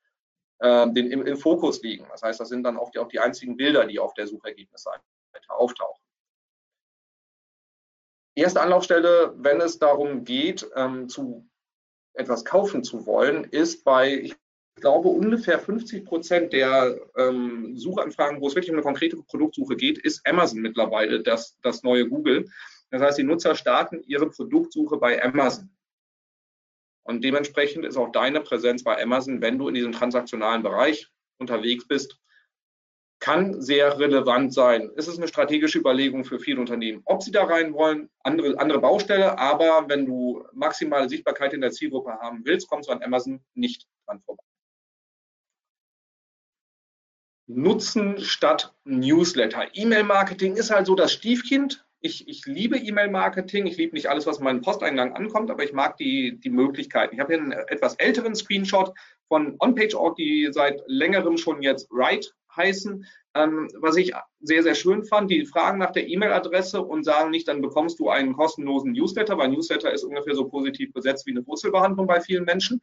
[0.59, 2.09] äh, den, im, im, Fokus liegen.
[2.11, 5.01] Das heißt, das sind dann die, auch die einzigen Bilder, die auf der Suchergebnisseite
[5.47, 6.03] auftauchen.
[8.35, 11.49] Erste Anlaufstelle, wenn es darum geht, ähm, zu
[12.19, 14.35] etwas kaufen zu wollen, ist bei, ich
[14.77, 19.99] glaube, ungefähr 50 Prozent der ähm, Suchanfragen, wo es wirklich um eine konkrete Produktsuche geht,
[19.99, 22.47] ist Amazon mittlerweile das, das neue Google.
[22.91, 25.71] Das heißt, die Nutzer starten ihre Produktsuche bei Amazon.
[27.05, 31.09] Und dementsprechend ist auch deine Präsenz bei Amazon, wenn du in diesem transaktionalen Bereich
[31.39, 32.19] unterwegs bist,
[33.21, 34.91] kann sehr relevant sein.
[34.97, 38.81] Es ist eine strategische Überlegung für viele Unternehmen, ob sie da rein wollen, andere, andere
[38.81, 43.41] Baustelle, aber wenn du maximale Sichtbarkeit in der Zielgruppe haben willst, kommst du an Amazon
[43.55, 44.43] nicht dran vorbei.
[47.49, 49.69] Nutzen statt Newsletter.
[49.73, 51.85] E-Mail-Marketing ist halt so das Stiefkind.
[52.01, 53.67] Ich, ich liebe E-Mail-Marketing.
[53.67, 57.15] Ich liebe nicht alles, was in meinen Posteingang ankommt, aber ich mag die, die Möglichkeiten.
[57.15, 58.93] Ich habe hier einen etwas älteren Screenshot
[59.29, 62.29] von OnPage.org, die seit längerem schon jetzt Write
[62.59, 63.07] heißen.
[63.35, 67.49] Ähm, was ich sehr, sehr schön fand, die fragen nach der E-Mail-Adresse und sagen nicht,
[67.49, 71.47] dann bekommst du einen kostenlosen Newsletter, weil Newsletter ist ungefähr so positiv besetzt wie eine
[71.47, 72.81] Wurzelbehandlung bei vielen Menschen.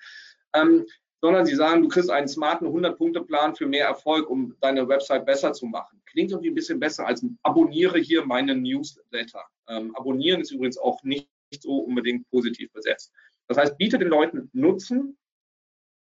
[0.56, 0.86] Ähm,
[1.22, 5.54] sondern sie sagen, du kriegst einen smarten 100-Punkte-Plan für mehr Erfolg, um deine Website besser
[5.54, 6.02] zu machen.
[6.06, 9.44] Klingt irgendwie ein bisschen besser als abonniere hier meinen Newsletter.
[9.68, 13.14] Ähm, abonnieren ist übrigens auch nicht, so unbedingt positiv besetzt.
[13.48, 15.18] Das heißt, biete den Leuten Nutzen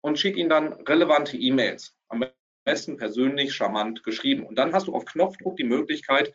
[0.03, 1.95] und schick ihnen dann relevante E-Mails.
[2.09, 2.25] Am
[2.65, 4.47] besten persönlich, charmant geschrieben.
[4.47, 6.33] Und dann hast du auf Knopfdruck die Möglichkeit,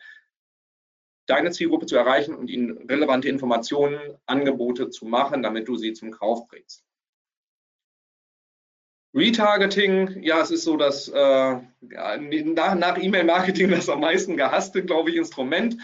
[1.26, 6.10] deine Zielgruppe zu erreichen und ihnen relevante Informationen, Angebote zu machen, damit du sie zum
[6.10, 6.84] Kauf bringst.
[9.14, 15.10] Retargeting, ja, es ist so, dass äh, nach, nach E-Mail-Marketing das am meisten gehasste, glaube
[15.10, 15.76] ich, Instrument.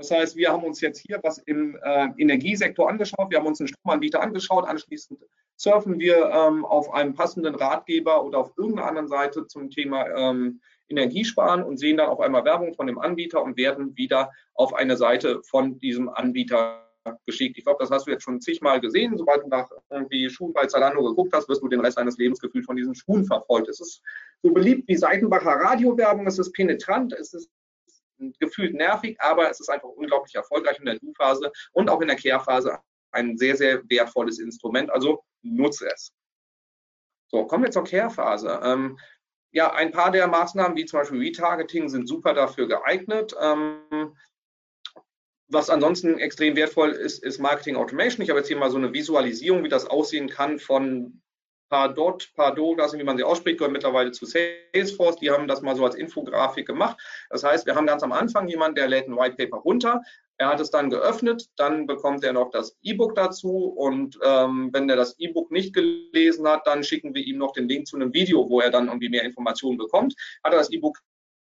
[0.00, 3.30] Das heißt, wir haben uns jetzt hier was im äh, Energiesektor angeschaut.
[3.30, 4.66] Wir haben uns einen Stromanbieter angeschaut.
[4.66, 5.20] Anschließend
[5.56, 10.62] surfen wir ähm, auf einem passenden Ratgeber oder auf irgendeiner anderen Seite zum Thema ähm,
[10.88, 14.96] Energiesparen und sehen dann auf einmal Werbung von dem Anbieter und werden wieder auf eine
[14.96, 16.86] Seite von diesem Anbieter
[17.26, 17.58] geschickt.
[17.58, 19.18] Ich glaube, das hast du jetzt schon zigmal gesehen.
[19.18, 22.40] Sobald du nach irgendwie Schuhen bei Zalando geguckt hast, wirst du den Rest deines Lebens
[22.40, 23.68] gefühlt von diesen Schuhen verfolgt.
[23.68, 24.02] Es ist
[24.42, 27.50] so beliebt wie Seitenbacher Radiowerbung, es ist penetrant, es ist
[28.38, 32.16] gefühlt nervig, aber es ist einfach unglaublich erfolgreich in der Du-Phase und auch in der
[32.16, 32.78] Kehrphase
[33.12, 34.90] ein sehr, sehr wertvolles Instrument.
[34.90, 36.12] Also nutze es.
[37.28, 38.60] So, kommen wir zur Kehrphase.
[38.62, 38.98] Ähm,
[39.52, 43.34] ja, ein paar der Maßnahmen, wie zum Beispiel Retargeting, sind super dafür geeignet.
[43.40, 44.16] Ähm,
[45.48, 48.22] was ansonsten extrem wertvoll ist, ist Marketing Automation.
[48.22, 51.20] Ich habe jetzt hier mal so eine Visualisierung, wie das aussehen kann von
[51.70, 55.16] Pardot, Pardot, weiß nicht, wie man sie ausspricht, gehört mittlerweile zu Salesforce.
[55.16, 56.98] Die haben das mal so als Infografik gemacht.
[57.30, 60.02] Das heißt, wir haben ganz am Anfang jemanden, der lädt ein White Paper runter.
[60.36, 64.88] Er hat es dann geöffnet, dann bekommt er noch das E-Book dazu und ähm, wenn
[64.88, 68.14] er das E-Book nicht gelesen hat, dann schicken wir ihm noch den Link zu einem
[68.14, 70.14] Video, wo er dann irgendwie mehr Informationen bekommt.
[70.42, 70.98] Hat er das E-Book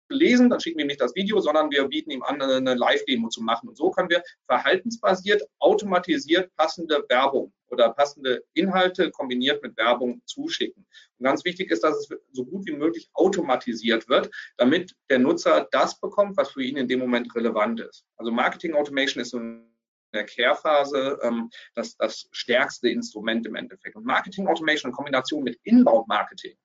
[0.09, 3.29] lesen, dann schicken wir ihm nicht das Video, sondern wir bieten ihm an, eine Live-Demo
[3.29, 3.69] zu machen.
[3.69, 10.87] Und so können wir verhaltensbasiert, automatisiert passende Werbung oder passende Inhalte kombiniert mit Werbung zuschicken.
[11.19, 15.69] Und ganz wichtig ist, dass es so gut wie möglich automatisiert wird, damit der Nutzer
[15.71, 18.05] das bekommt, was für ihn in dem Moment relevant ist.
[18.17, 19.69] Also Marketing Automation ist so in
[20.15, 23.97] der Care-Phase ähm, das, das stärkste Instrument im Endeffekt.
[23.97, 26.57] Und Marketing Automation in Kombination mit Inbound Marketing,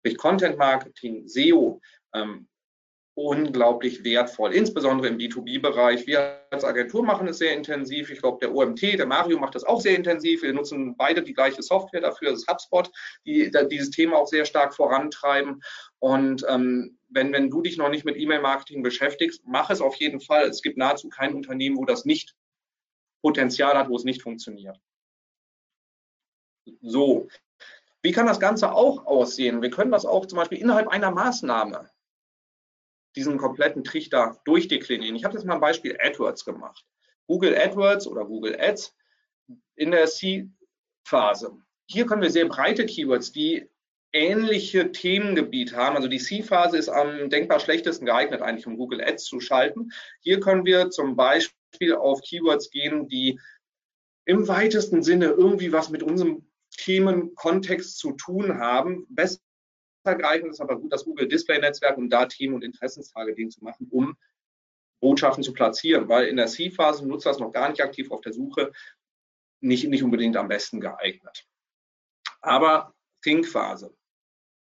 [0.00, 1.80] sprich Content Marketing, SEO,
[2.14, 2.48] ähm,
[3.18, 6.06] unglaublich wertvoll, insbesondere im B2B-Bereich.
[6.06, 8.10] Wir als Agentur machen es sehr intensiv.
[8.10, 10.42] Ich glaube, der OMT, der Mario macht das auch sehr intensiv.
[10.42, 12.90] Wir nutzen beide die gleiche Software dafür, das ist HubSpot,
[13.26, 15.60] die dieses Thema auch sehr stark vorantreiben.
[15.98, 20.20] Und ähm, wenn, wenn du dich noch nicht mit E-Mail-Marketing beschäftigst, mach es auf jeden
[20.20, 20.48] Fall.
[20.48, 22.36] Es gibt nahezu kein Unternehmen, wo das nicht
[23.20, 24.78] Potenzial hat, wo es nicht funktioniert.
[26.82, 27.26] So,
[28.02, 29.60] wie kann das Ganze auch aussehen?
[29.60, 31.90] Wir können das auch zum Beispiel innerhalb einer Maßnahme
[33.18, 35.16] diesen kompletten Trichter durchdeklinieren.
[35.16, 36.86] Ich habe jetzt mal ein Beispiel AdWords gemacht.
[37.26, 38.94] Google AdWords oder Google Ads
[39.74, 41.58] in der C-Phase.
[41.86, 43.68] Hier können wir sehr breite Keywords, die
[44.12, 45.96] ähnliche Themengebiet haben.
[45.96, 49.90] Also die C-Phase ist am denkbar schlechtesten geeignet, eigentlich um Google Ads zu schalten.
[50.20, 53.40] Hier können wir zum Beispiel auf Keywords gehen, die
[54.26, 59.06] im weitesten Sinne irgendwie was mit unserem Themenkontext zu tun haben.
[60.08, 63.62] Best ergreifend, ist aber gut das Google Display Netzwerk, um da Themen- und Interessenstargeting zu
[63.62, 64.16] machen, um
[65.00, 68.32] Botschaften zu platzieren, weil in der C-Phase nutzt das noch gar nicht aktiv auf der
[68.32, 68.72] Suche,
[69.60, 71.46] nicht, nicht unbedingt am besten geeignet.
[72.40, 73.94] Aber Think-Phase.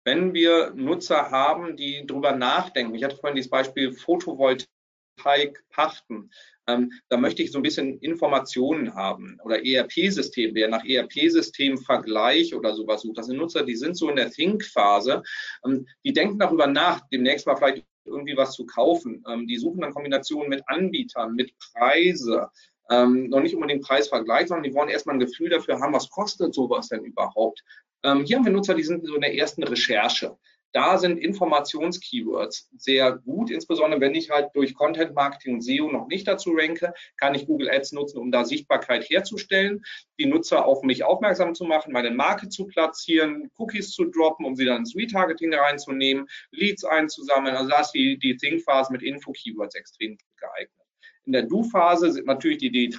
[0.04, 4.68] Wenn wir Nutzer haben, die darüber nachdenken, ich hatte vorhin dieses Beispiel Photovoltaik
[5.16, 6.30] pachten,
[6.66, 12.54] ähm, da möchte ich so ein bisschen Informationen haben oder ERP-System, wer nach ERP-System Vergleich
[12.54, 13.18] oder sowas sucht.
[13.18, 15.22] Das sind Nutzer, die sind so in der Think-Phase,
[15.66, 19.24] ähm, die denken darüber nach, demnächst mal vielleicht irgendwie was zu kaufen.
[19.28, 22.48] Ähm, die suchen dann Kombinationen mit Anbietern, mit Preise,
[22.90, 26.54] ähm, noch nicht unbedingt Preisvergleich, sondern die wollen erstmal ein Gefühl dafür haben, was kostet
[26.54, 27.62] sowas denn überhaupt?
[28.02, 30.36] Ähm, hier haben wir Nutzer, die sind so in der ersten Recherche.
[30.74, 36.08] Da sind Informations-Keywords sehr gut, insbesondere wenn ich halt durch Content Marketing und SEO noch
[36.08, 39.84] nicht dazu ranke, kann ich Google Ads nutzen, um da Sichtbarkeit herzustellen,
[40.18, 44.56] die Nutzer auf mich aufmerksam zu machen, meine Marke zu platzieren, Cookies zu droppen, um
[44.56, 47.54] sie dann ins Retargeting reinzunehmen, Leads einzusammeln.
[47.54, 50.86] Also da ist die, die Think-Phase mit Info-Keywords extrem geeignet.
[51.24, 52.90] In der Do-Phase sind natürlich die, die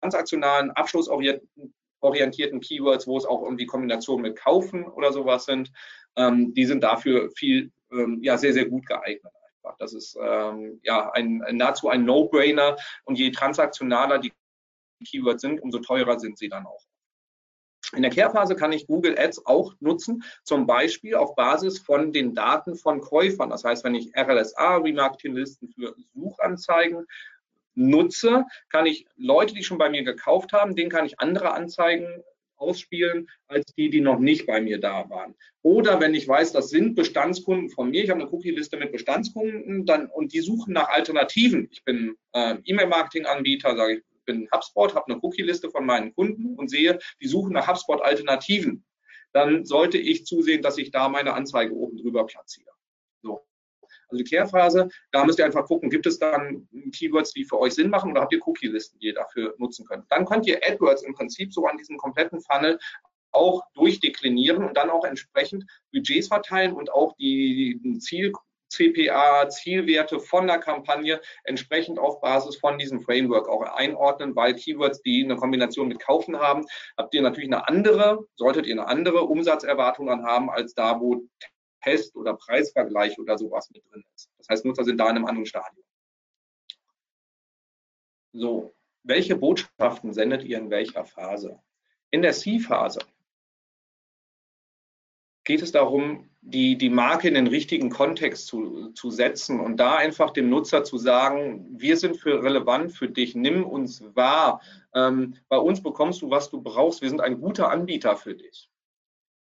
[0.00, 1.74] transaktionalen, abschlussorientierten
[2.12, 5.70] Keywords, wo es auch irgendwie Kombinationen mit Kaufen oder sowas sind
[6.16, 9.32] ähm, die sind dafür viel, ähm, ja, sehr, sehr gut geeignet.
[9.46, 9.76] Einfach.
[9.78, 14.32] Das ist ähm, ja ein, nahezu ein No-Brainer und je transaktionaler die
[15.06, 16.82] Keywords sind, umso teurer sind sie dann auch.
[17.94, 22.34] In der Kehrphase kann ich Google Ads auch nutzen, zum Beispiel auf Basis von den
[22.34, 23.50] Daten von Käufern.
[23.50, 27.06] Das heißt, wenn ich RLSA, Remarketing-Listen für Suchanzeigen
[27.74, 32.22] nutze, kann ich Leute, die schon bei mir gekauft haben, denen kann ich andere Anzeigen
[32.56, 35.34] ausspielen als die, die noch nicht bei mir da waren.
[35.62, 39.86] Oder wenn ich weiß, das sind Bestandskunden von mir, ich habe eine Cookie-Liste mit Bestandskunden
[39.86, 41.68] dann, und die suchen nach Alternativen.
[41.70, 46.68] Ich bin äh, E-Mail-Marketing-Anbieter, sage ich, bin HubSpot, habe eine Cookie-Liste von meinen Kunden und
[46.68, 48.84] sehe, die suchen nach HubSpot-Alternativen.
[49.32, 52.73] Dann sollte ich zusehen, dass ich da meine Anzeige oben drüber platziere.
[54.14, 54.18] So.
[54.18, 57.74] Also die Kehrphase, da müsst ihr einfach gucken, gibt es dann Keywords, die für euch
[57.74, 60.04] Sinn machen oder habt ihr Cookie-Listen, die ihr dafür nutzen könnt.
[60.10, 62.78] Dann könnt ihr AdWords im Prinzip so an diesem kompletten Funnel
[63.32, 68.32] auch durchdeklinieren und dann auch entsprechend Budgets verteilen und auch die Ziel,
[68.68, 75.02] CPA, Zielwerte von der Kampagne entsprechend auf Basis von diesem Framework auch einordnen, weil Keywords,
[75.02, 76.64] die eine Kombination mit Kaufen haben,
[76.96, 81.22] habt ihr natürlich eine andere, solltet ihr eine andere Umsatzerwartung dann haben, als da, wo
[81.84, 84.30] Test oder Preisvergleich oder sowas mit drin ist.
[84.38, 85.84] Das heißt, Nutzer sind da in einem anderen Stadium.
[88.32, 88.74] So,
[89.04, 91.60] welche Botschaften sendet ihr in welcher Phase?
[92.10, 93.00] In der C-Phase
[95.44, 99.96] geht es darum, die, die Marke in den richtigen Kontext zu, zu setzen und da
[99.96, 104.60] einfach dem Nutzer zu sagen, wir sind für relevant für dich, nimm uns wahr.
[104.94, 107.02] Ähm, bei uns bekommst du, was du brauchst.
[107.02, 108.70] Wir sind ein guter Anbieter für dich.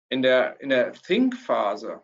[0.09, 2.03] In der, in der Think-Phase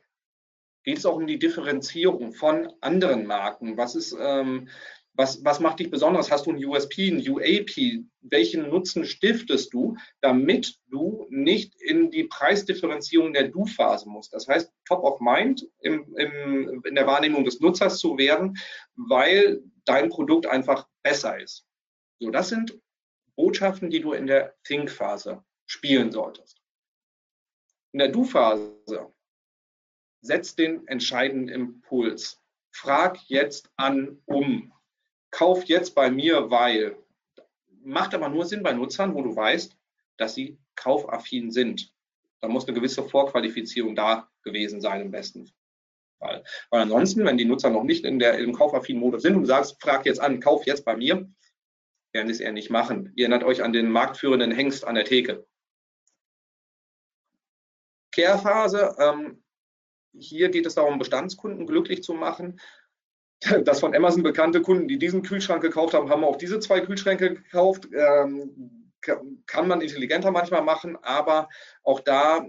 [0.87, 3.77] geht es auch um die Differenzierung von anderen Marken.
[3.77, 4.69] Was ist, ähm,
[5.15, 6.31] was, was macht dich besonders?
[6.31, 8.05] Hast du ein USP, ein UAP?
[8.21, 14.33] Welchen Nutzen stiftest du, damit du nicht in die Preisdifferenzierung der Du-Phase musst?
[14.33, 18.57] Das heißt, top of mind im, im, in der Wahrnehmung des Nutzers zu werden,
[18.95, 21.67] weil dein Produkt einfach besser ist.
[22.21, 22.79] So, das sind
[23.35, 26.61] Botschaften, die du in der Think-Phase spielen solltest.
[27.93, 29.13] In der Du-Phase
[30.27, 32.41] setz den entscheidenden Impuls.
[32.73, 34.73] Frag jetzt an, um
[35.31, 36.97] kauf jetzt bei mir, weil.
[37.83, 39.77] Macht aber nur Sinn bei Nutzern, wo du weißt,
[40.17, 41.93] dass sie kaufaffin sind.
[42.41, 45.49] Da muss eine gewisse Vorqualifizierung da gewesen sein im besten
[46.19, 46.43] Fall.
[46.71, 49.47] Weil ansonsten, wenn die Nutzer noch nicht in der, im kaufaffinen Modus sind und du
[49.47, 51.31] sagst, frag jetzt an, kauf jetzt bei mir,
[52.13, 53.13] werden es eher nicht machen.
[53.15, 55.47] Ihr erinnert euch an den marktführenden Hengst an der Theke.
[58.11, 59.45] Kehrphase, ähm,
[60.13, 62.61] hier geht es darum, Bestandskunden glücklich zu machen
[63.65, 67.35] das von Amazon bekannte Kunden, die diesen Kühlschrank gekauft haben, haben auch diese zwei Kühlschränke
[67.35, 67.89] gekauft.
[67.93, 68.93] Ähm,
[69.47, 71.49] kann man intelligenter manchmal machen, aber
[71.85, 72.45] auch da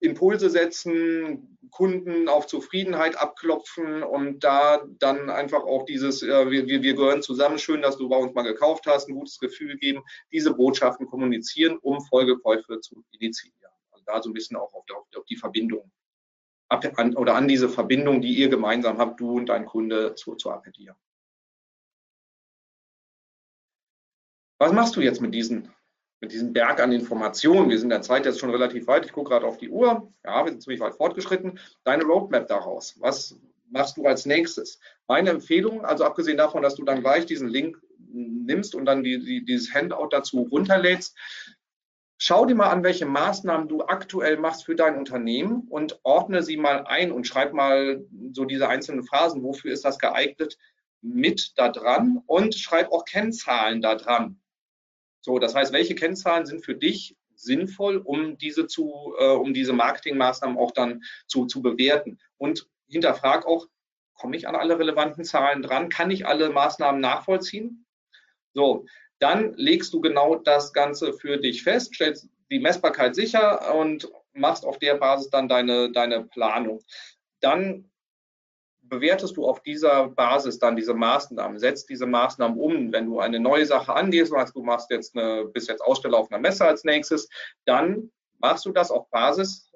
[0.00, 6.94] Impulse setzen, Kunden auf Zufriedenheit abklopfen und da dann einfach auch dieses, äh, wir, wir
[6.94, 10.52] gehören zusammen, schön, dass du bei uns mal gekauft hast, ein gutes Gefühl geben, diese
[10.52, 13.72] Botschaften kommunizieren, um Folgekäufe zu initiieren.
[13.90, 14.84] Also da so ein bisschen auch auf,
[15.16, 15.90] auf die Verbindung
[16.68, 20.50] an, oder an diese Verbindung, die ihr gemeinsam habt, du und dein Kunde, zu, zu
[20.50, 20.96] appellieren.
[24.60, 25.72] Was machst du jetzt mit diesen,
[26.20, 27.70] mit diesem Berg an Informationen?
[27.70, 29.06] Wir sind in der Zeit jetzt schon relativ weit.
[29.06, 30.12] Ich gucke gerade auf die Uhr.
[30.24, 31.60] Ja, wir sind ziemlich weit fortgeschritten.
[31.84, 33.00] Deine Roadmap daraus.
[33.00, 33.38] Was
[33.70, 34.80] machst du als nächstes?
[35.06, 39.22] Meine Empfehlung, also abgesehen davon, dass du dann gleich diesen Link nimmst und dann die,
[39.24, 41.16] die, dieses Handout dazu runterlädst,
[42.20, 46.56] Schau dir mal an, welche Maßnahmen du aktuell machst für dein Unternehmen und ordne sie
[46.56, 50.58] mal ein und schreib mal so diese einzelnen Phasen, wofür ist das geeignet,
[51.00, 54.40] mit da dran und schreib auch Kennzahlen da dran.
[55.20, 59.72] So, das heißt, welche Kennzahlen sind für dich sinnvoll, um diese zu, äh, um diese
[59.72, 62.18] Marketingmaßnahmen auch dann zu, zu bewerten?
[62.36, 63.68] Und hinterfrag auch,
[64.14, 65.88] komme ich an alle relevanten Zahlen dran?
[65.88, 67.86] Kann ich alle Maßnahmen nachvollziehen?
[68.54, 68.86] So,
[69.20, 74.64] dann legst du genau das Ganze für dich fest, stellst die Messbarkeit sicher und machst
[74.64, 76.82] auf der Basis dann deine, deine Planung.
[77.40, 77.90] Dann
[78.82, 82.92] bewertest du auf dieser Basis dann diese Maßnahmen, setzt diese Maßnahmen um.
[82.92, 86.30] Wenn du eine neue Sache angehst, sagst du machst jetzt eine, bist jetzt Aussteller auf
[86.30, 87.28] einer Messe als nächstes,
[87.66, 89.70] dann machst du das auf Basis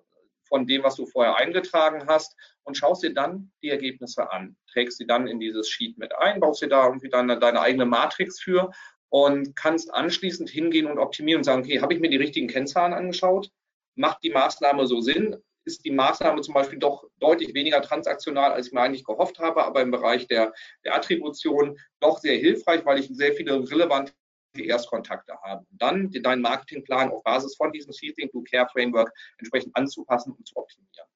[0.44, 4.98] von dem, was du vorher eingetragen hast und schaust dir dann die Ergebnisse an, trägst
[4.98, 8.40] sie dann in dieses Sheet mit ein, baust dir da irgendwie deine, deine eigene Matrix
[8.40, 8.70] für
[9.12, 12.94] und kannst anschließend hingehen und optimieren und sagen, okay, habe ich mir die richtigen Kennzahlen
[12.94, 13.50] angeschaut?
[13.94, 15.36] Macht die Maßnahme so Sinn?
[15.66, 19.64] Ist die Maßnahme zum Beispiel doch deutlich weniger transaktional, als ich mir eigentlich gehofft habe,
[19.64, 20.54] aber im Bereich der,
[20.86, 24.14] der Attribution doch sehr hilfreich, weil ich sehr viele relevante
[24.56, 25.66] Erstkontakte habe.
[25.70, 30.48] Und dann deinen Marketingplan auf Basis von diesem Seeding to Care Framework entsprechend anzupassen und
[30.48, 31.06] zu optimieren.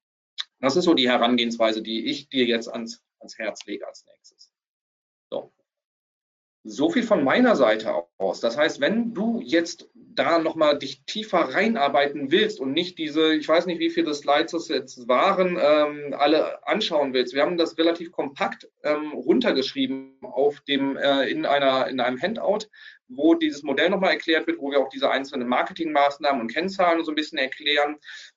[0.59, 4.51] Das ist so die Herangehensweise, die ich dir jetzt ans, ans Herz lege als nächstes.
[5.31, 5.51] So.
[6.69, 8.41] So viel von meiner Seite aus.
[8.41, 13.47] Das heißt, wenn du jetzt da nochmal dich tiefer reinarbeiten willst und nicht diese, ich
[13.47, 17.33] weiß nicht, wie viele Slides es jetzt waren, ähm, alle anschauen willst.
[17.33, 22.65] Wir haben das relativ kompakt ähm, runtergeschrieben auf dem, äh, in, einer, in einem Handout,
[23.07, 27.11] wo dieses Modell nochmal erklärt wird, wo wir auch diese einzelnen Marketingmaßnahmen und Kennzahlen so
[27.11, 27.95] ein bisschen erklären.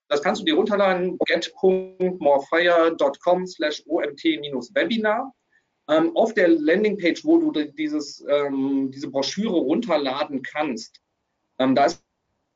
[0.08, 5.34] Das kannst du dir runterladen, get.morefire.com slash omt-webinar.
[5.90, 11.00] Ähm, auf der Landingpage, wo du dieses, ähm, diese Broschüre runterladen kannst,
[11.58, 12.04] ähm, da ist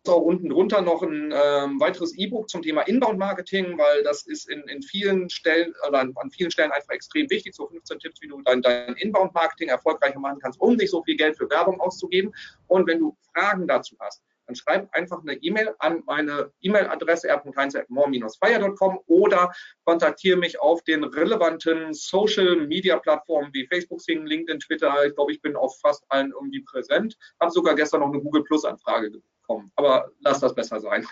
[0.07, 4.61] auch unten drunter noch ein ähm, weiteres E-Book zum Thema Inbound-Marketing, weil das ist in,
[4.69, 7.55] in vielen Stellen oder an, an, vielen Stellen einfach extrem wichtig.
[7.55, 11.17] So 15 Tipps, wie du dein, dein Inbound-Marketing erfolgreicher machen kannst, um nicht so viel
[11.17, 12.33] Geld für Werbung auszugeben.
[12.67, 19.01] Und wenn du Fragen dazu hast, dann schreib einfach eine E-Mail an meine E-Mail-Adresse r.heinz.more-fire.com
[19.07, 19.53] oder
[19.85, 25.07] kontaktiere mich auf den relevanten Social-Media-Plattformen wie Facebook, Sing, LinkedIn, Twitter.
[25.07, 27.17] Ich glaube, ich bin auf fast allen irgendwie präsent.
[27.41, 31.07] Habe sogar gestern noch eine Google Plus-Anfrage bekommen, aber lass das besser sein.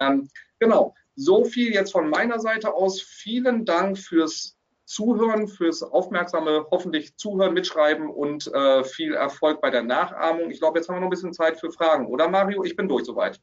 [0.00, 3.02] Ähm, genau, so viel jetzt von meiner Seite aus.
[3.02, 4.56] Vielen Dank fürs
[4.90, 10.50] Zuhören, fürs aufmerksame, hoffentlich Zuhören, Mitschreiben und äh, viel Erfolg bei der Nachahmung.
[10.50, 12.64] Ich glaube, jetzt haben wir noch ein bisschen Zeit für Fragen, oder Mario?
[12.64, 13.38] Ich bin durch soweit.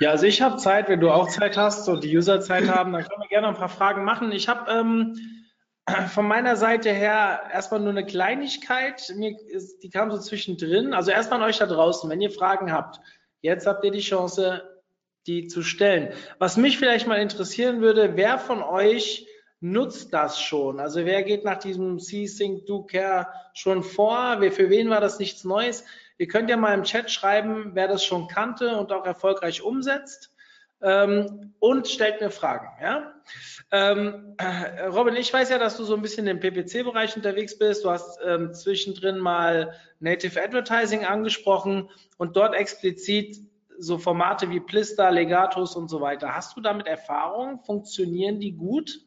[0.00, 2.92] Ja, also ich habe Zeit, wenn du auch Zeit hast und die User Zeit haben,
[2.92, 4.32] dann können wir gerne ein paar Fragen machen.
[4.32, 5.16] Ich habe ähm,
[6.08, 10.94] von meiner Seite her erstmal nur eine Kleinigkeit, Mir ist, die kam so zwischendrin.
[10.94, 12.98] Also erstmal an euch da draußen, wenn ihr Fragen habt,
[13.40, 14.64] jetzt habt ihr die Chance,
[15.28, 16.12] die zu stellen.
[16.40, 19.28] Was mich vielleicht mal interessieren würde, wer von euch
[19.60, 20.80] nutzt das schon?
[20.80, 24.40] Also wer geht nach diesem C-Sync Do Care schon vor?
[24.50, 25.84] Für wen war das nichts Neues?
[26.18, 30.34] Ihr könnt ja mal im Chat schreiben, wer das schon kannte und auch erfolgreich umsetzt.
[30.82, 32.68] Ähm, und stellt mir Fragen.
[32.82, 33.12] Ja?
[33.70, 37.84] Ähm, äh, Robin, ich weiß ja, dass du so ein bisschen im PPC-Bereich unterwegs bist.
[37.84, 43.36] Du hast ähm, zwischendrin mal Native Advertising angesprochen und dort explizit
[43.78, 46.34] so Formate wie Plister, Legatus und so weiter.
[46.34, 47.60] Hast du damit Erfahrung?
[47.60, 49.00] Funktionieren die gut?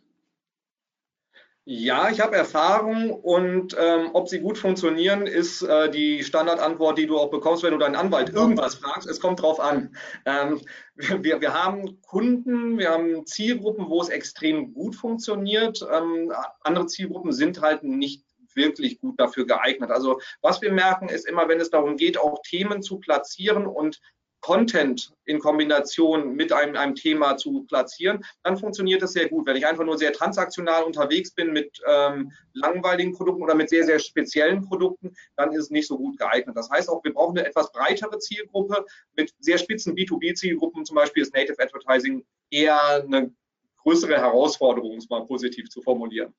[1.66, 7.08] Ja, ich habe Erfahrung und ähm, ob sie gut funktionieren, ist äh, die Standardantwort, die
[7.08, 9.08] du auch bekommst, wenn du deinen Anwalt irgendwas fragst.
[9.08, 9.96] Es kommt drauf an.
[10.26, 10.60] Ähm,
[10.96, 15.88] wir, wir haben Kunden, wir haben Zielgruppen, wo es extrem gut funktioniert.
[15.90, 19.90] Ähm, andere Zielgruppen sind halt nicht wirklich gut dafür geeignet.
[19.90, 24.02] Also was wir merken, ist immer, wenn es darum geht, auch Themen zu platzieren und
[24.44, 29.48] Content in Kombination mit einem, einem Thema zu platzieren, dann funktioniert das sehr gut.
[29.48, 33.86] Wenn ich einfach nur sehr transaktional unterwegs bin mit ähm, langweiligen Produkten oder mit sehr,
[33.86, 36.58] sehr speziellen Produkten, dann ist es nicht so gut geeignet.
[36.58, 38.86] Das heißt auch, wir brauchen eine etwas breitere Zielgruppe.
[39.16, 43.34] Mit sehr spitzen B2B-Zielgruppen zum Beispiel ist Native Advertising eher eine
[43.78, 46.34] größere Herausforderung, um es mal positiv zu formulieren.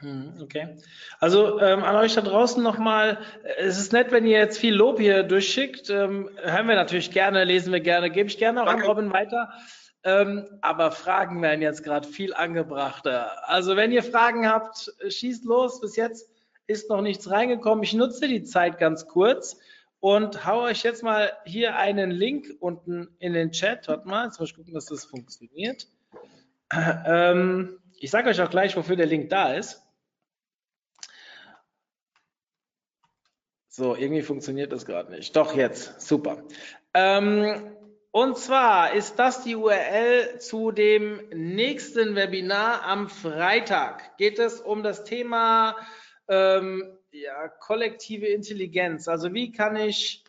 [0.00, 0.76] Hm, okay.
[1.18, 3.18] Also ähm, an euch da draußen nochmal,
[3.58, 5.90] es ist nett, wenn ihr jetzt viel Lob hier durchschickt.
[5.90, 8.84] Ähm, hören wir natürlich gerne, lesen wir gerne, gebe ich gerne auch Danke.
[8.84, 9.50] an Robin weiter.
[10.02, 13.48] Ähm, aber Fragen werden jetzt gerade viel angebrachter.
[13.48, 15.80] Also wenn ihr Fragen habt, schießt los.
[15.80, 16.30] Bis jetzt
[16.66, 17.84] ist noch nichts reingekommen.
[17.84, 19.58] Ich nutze die Zeit ganz kurz
[19.98, 23.88] und hau euch jetzt mal hier einen Link unten in den Chat.
[23.88, 25.86] Warte mal, jetzt muss ich gucken, dass das funktioniert.
[26.72, 29.82] Ähm, ich sage euch auch gleich, wofür der Link da ist.
[33.80, 35.34] So, irgendwie funktioniert das gerade nicht.
[35.34, 36.44] Doch jetzt, super.
[36.92, 37.74] Ähm,
[38.10, 44.18] und zwar ist das die URL zu dem nächsten Webinar am Freitag.
[44.18, 45.76] Geht es um das Thema
[46.28, 49.08] ähm, ja, kollektive Intelligenz.
[49.08, 50.24] Also wie kann ich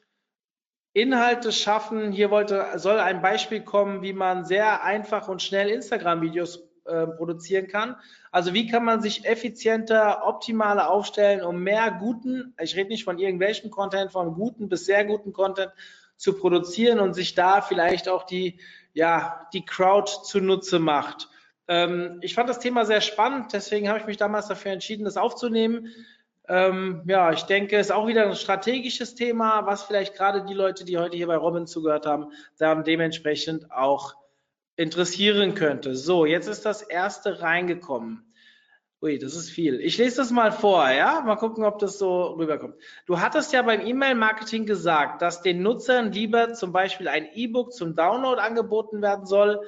[0.94, 2.14] Inhalte schaffen?
[2.14, 7.68] Hier wollte, soll ein Beispiel kommen, wie man sehr einfach und schnell Instagram-Videos äh, produzieren
[7.68, 7.96] kann.
[8.32, 13.20] Also wie kann man sich effizienter, optimaler aufstellen, um mehr guten, ich rede nicht von
[13.20, 15.72] irgendwelchen Content, von guten bis sehr guten Content
[16.18, 18.60] zu produzieren und sich da vielleicht auch die,
[18.94, 21.30] ja, die Crowd zunutze macht.
[21.68, 25.18] Ähm, ich fand das Thema sehr spannend, deswegen habe ich mich damals dafür entschieden, das
[25.18, 25.88] aufzunehmen.
[26.48, 30.54] Ähm, ja, ich denke, es ist auch wieder ein strategisches Thema, was vielleicht gerade die
[30.54, 34.16] Leute, die heute hier bei Robin zugehört haben, dann dementsprechend auch
[34.82, 35.96] interessieren könnte.
[35.96, 38.26] So, jetzt ist das erste reingekommen.
[39.04, 39.80] Ui, das ist viel.
[39.80, 41.22] Ich lese das mal vor, ja?
[41.22, 42.76] Mal gucken, ob das so rüberkommt.
[43.08, 47.96] Du hattest ja beim E-Mail-Marketing gesagt, dass den Nutzern lieber zum Beispiel ein E-Book zum
[47.96, 49.62] Download angeboten werden soll.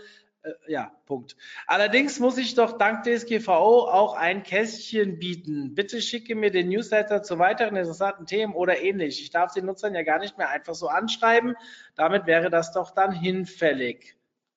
[0.44, 1.36] Äh, ja, Punkt.
[1.66, 5.74] Allerdings muss ich doch dank DSGVO auch ein Kästchen bieten.
[5.74, 9.20] Bitte schicke mir den Newsletter zu weiteren interessanten Themen oder ähnlich.
[9.20, 11.56] Ich darf den Nutzern ja gar nicht mehr einfach so anschreiben.
[11.96, 14.16] Damit wäre das doch dann hinfällig.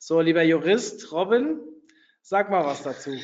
[0.09, 1.59] So, lieber Jurist, Robin,
[2.23, 3.19] sag mal was dazu.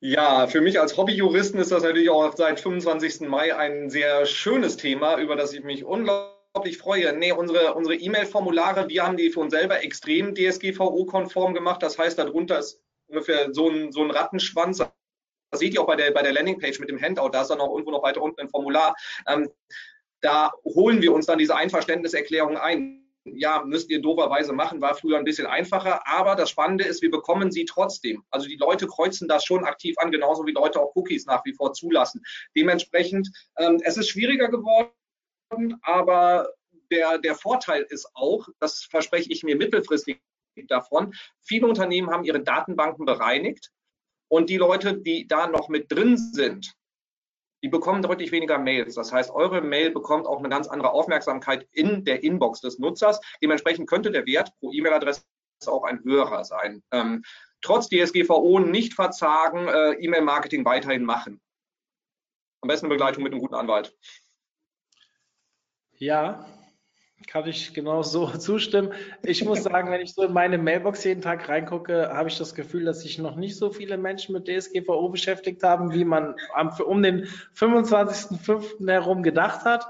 [0.00, 3.28] Ja, für mich als Hobbyjuristen ist das natürlich auch seit 25.
[3.28, 7.14] Mai ein sehr schönes Thema, über das ich mich unglaublich freue.
[7.18, 11.82] Nee, unsere unsere E-Mail-Formulare, wir haben die für uns selber extrem DSGVO-konform gemacht.
[11.82, 14.78] Das heißt, darunter ist ungefähr so ein, so ein Rattenschwanz.
[14.78, 17.28] Das seht ihr auch bei der, bei der Landingpage mit dem Handout.
[17.32, 18.94] Da ist dann auch irgendwo noch weiter unten ein Formular.
[19.28, 19.50] Ähm,
[20.22, 25.18] da holen wir uns dann diese Einverständniserklärung ein ja, müsst ihr doberweise machen, war früher
[25.18, 26.06] ein bisschen einfacher.
[26.06, 28.24] Aber das Spannende ist, wir bekommen sie trotzdem.
[28.30, 31.54] Also die Leute kreuzen das schon aktiv an, genauso wie Leute auch Cookies nach wie
[31.54, 32.22] vor zulassen.
[32.56, 34.92] Dementsprechend, ähm, es ist schwieriger geworden,
[35.82, 36.48] aber
[36.90, 40.20] der, der Vorteil ist auch, das verspreche ich mir mittelfristig
[40.66, 43.70] davon, viele Unternehmen haben ihre Datenbanken bereinigt
[44.28, 46.74] und die Leute, die da noch mit drin sind,
[47.62, 48.94] die bekommen deutlich weniger Mails.
[48.94, 53.20] Das heißt, eure Mail bekommt auch eine ganz andere Aufmerksamkeit in der Inbox des Nutzers.
[53.42, 55.22] Dementsprechend könnte der Wert pro E-Mail-Adresse
[55.66, 56.82] auch ein höherer sein.
[56.90, 57.22] Ähm,
[57.60, 61.40] trotz DSGVO nicht verzagen, äh, E-Mail-Marketing weiterhin machen.
[62.62, 63.96] Am besten eine Begleitung mit einem guten Anwalt.
[65.96, 66.46] Ja,
[67.26, 68.92] kann ich genau so zustimmen.
[69.22, 72.54] Ich muss sagen, wenn ich so in meine Mailbox jeden Tag reingucke, habe ich das
[72.54, 76.34] Gefühl, dass sich noch nicht so viele Menschen mit DSGVO beschäftigt haben, wie man
[76.84, 78.90] um den 25.05.
[78.90, 79.86] herum gedacht hat.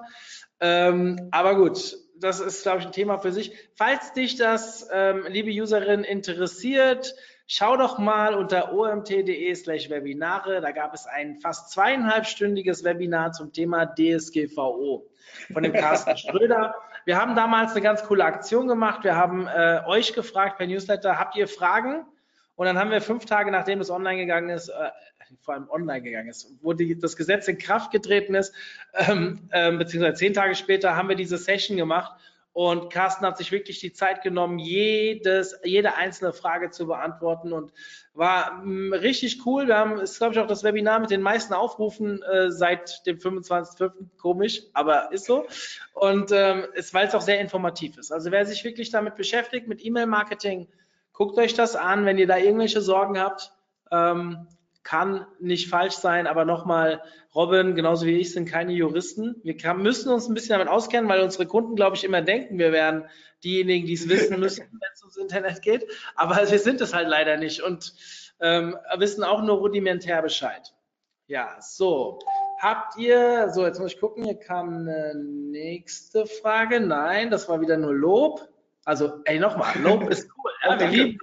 [0.61, 3.53] Ähm, aber gut, das ist, glaube ich, ein Thema für sich.
[3.75, 7.15] Falls dich das, ähm, liebe Userin, interessiert,
[7.47, 10.61] schau doch mal unter omt.de slash Webinare.
[10.61, 15.07] Da gab es ein fast zweieinhalbstündiges Webinar zum Thema DSGVO
[15.53, 16.75] von dem Carsten Schröder.
[17.05, 19.05] Wir haben damals eine ganz coole Aktion gemacht.
[19.05, 22.05] Wir haben äh, euch gefragt per Newsletter, habt ihr Fragen?
[22.57, 24.91] Und dann haben wir fünf Tage, nachdem es online gegangen ist, äh,
[25.41, 28.55] vor allem online gegangen ist, wo die, das Gesetz in Kraft getreten ist,
[28.95, 32.13] ähm, ähm, beziehungsweise zehn Tage später haben wir diese Session gemacht
[32.53, 37.73] und Carsten hat sich wirklich die Zeit genommen, jedes, jede einzelne Frage zu beantworten und
[38.13, 39.69] war mh, mm, richtig cool.
[39.69, 43.19] Wir haben, ist glaube ich auch das Webinar mit den meisten Aufrufen äh, seit dem
[43.19, 43.93] 25.05.
[44.21, 45.47] Komisch, aber ist so.
[45.95, 48.11] Und ähm, ist, weil es auch sehr informativ ist.
[48.11, 50.67] Also wer sich wirklich damit beschäftigt, mit E-Mail-Marketing,
[51.13, 52.05] guckt euch das an.
[52.05, 53.53] Wenn ihr da irgendwelche Sorgen habt,
[53.93, 54.49] ähm,
[54.83, 57.03] kann nicht falsch sein, aber nochmal,
[57.35, 59.37] Robin, genauso wie ich, sind keine Juristen.
[59.43, 62.59] Wir kann, müssen uns ein bisschen damit auskennen, weil unsere Kunden, glaube ich, immer denken,
[62.59, 63.07] wir wären
[63.45, 65.87] diejenigen, die es wissen müssen, wenn es ums Internet geht.
[66.15, 67.95] Aber wir sind es halt leider nicht und
[68.41, 70.75] ähm, wissen auch nur rudimentär Bescheid.
[71.27, 72.19] Ja, so.
[72.59, 76.81] Habt ihr, so jetzt muss ich gucken, hier kam eine nächste Frage.
[76.81, 78.49] Nein, das war wieder nur Lob.
[78.85, 80.51] Also, ey, nochmal, Lob ist cool.
[80.65, 81.19] Ja, wir lieben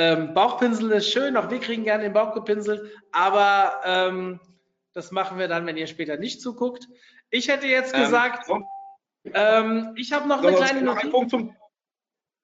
[0.00, 4.40] ähm, Bauchpinsel ist schön, auch wir kriegen gerne den Bauch gepinselt, aber ähm,
[4.94, 6.88] das machen wir dann, wenn ihr später nicht zuguckt.
[7.28, 8.50] Ich hätte jetzt ähm, gesagt,
[9.34, 11.12] ähm, ich habe noch eine kleine Notiz.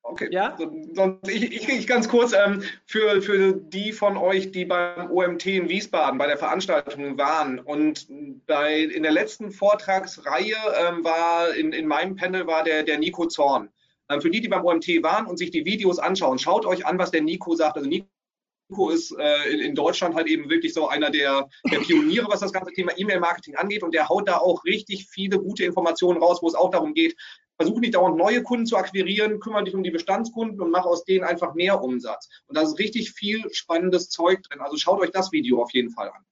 [0.02, 0.54] Okay, ja?
[0.92, 5.46] Sonst ich, ich, ich ganz kurz ähm, für, für die von euch, die beim OMT
[5.46, 8.06] in Wiesbaden bei der Veranstaltung waren und
[8.46, 13.26] bei, in der letzten Vortragsreihe ähm, war in, in meinem Panel war der, der Nico
[13.26, 13.70] Zorn.
[14.08, 16.98] Ähm, für die, die beim OMT waren und sich die Videos anschauen, schaut euch an,
[16.98, 17.76] was der Nico sagt.
[17.76, 22.28] Also Nico ist äh, in, in, Deutschland halt eben wirklich so einer der, der Pioniere,
[22.28, 23.82] was das ganze Thema E-Mail-Marketing angeht.
[23.82, 27.16] Und der haut da auch richtig viele gute Informationen raus, wo es auch darum geht,
[27.56, 31.04] versuch nicht dauernd neue Kunden zu akquirieren, kümmere dich um die Bestandskunden und mach aus
[31.04, 32.28] denen einfach mehr Umsatz.
[32.46, 34.60] Und da ist richtig viel spannendes Zeug drin.
[34.60, 36.24] Also schaut euch das Video auf jeden Fall an.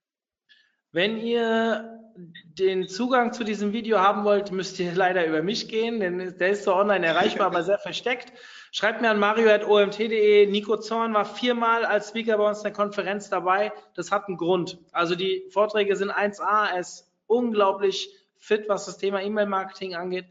[0.91, 5.99] Wenn ihr den Zugang zu diesem Video haben wollt, müsst ihr leider über mich gehen,
[5.99, 8.31] denn der ist so online erreichbar, aber sehr versteckt.
[8.71, 10.47] Schreibt mir an mario.omt.de.
[10.47, 13.71] Nico Zorn war viermal als Speaker bei uns in der Konferenz dabei.
[13.95, 14.79] Das hat einen Grund.
[14.91, 16.71] Also die Vorträge sind 1A.
[16.73, 20.25] Er ist unglaublich fit, was das Thema E-Mail-Marketing angeht.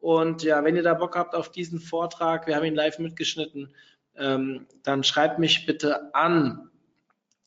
[0.00, 3.74] Und ja, wenn ihr da Bock habt auf diesen Vortrag, wir haben ihn live mitgeschnitten,
[4.16, 6.70] ähm, dann schreibt mich bitte an.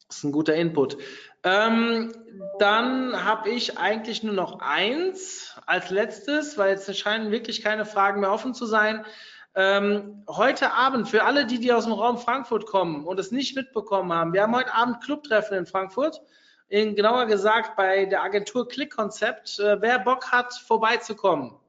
[0.08, 0.98] Das ist ein guter Input.
[1.44, 2.14] Ähm,
[2.60, 8.22] dann habe ich eigentlich nur noch eins als letztes, weil jetzt scheinen wirklich keine Fragen
[8.22, 9.06] mehr offen zu sein.
[9.56, 13.56] Ähm, heute Abend, für alle, die, die aus dem Raum Frankfurt kommen und es nicht
[13.56, 16.22] mitbekommen haben, wir haben heute Abend Clubtreffen in Frankfurt.
[16.68, 19.60] In, genauer gesagt bei der Agentur Click Concept.
[19.60, 21.60] Äh, wer Bock hat, vorbeizukommen,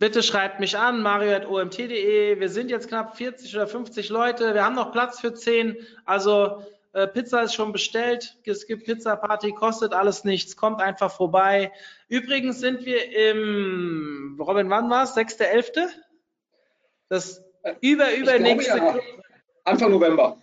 [0.00, 2.40] Bitte schreibt mich an, mario.omt.de.
[2.40, 4.54] Wir sind jetzt knapp 40 oder 50 Leute.
[4.54, 5.76] Wir haben noch Platz für 10.
[6.06, 8.36] Also äh, Pizza ist schon bestellt.
[8.44, 10.56] Es gibt Pizza Party, kostet alles nichts.
[10.56, 11.72] Kommt einfach vorbei.
[12.08, 15.16] Übrigens sind wir im, Robin, wann war es?
[15.16, 15.88] 6.11.?
[17.08, 17.42] Das
[17.80, 18.98] über, übernächste ja.
[19.64, 20.38] Anfang November.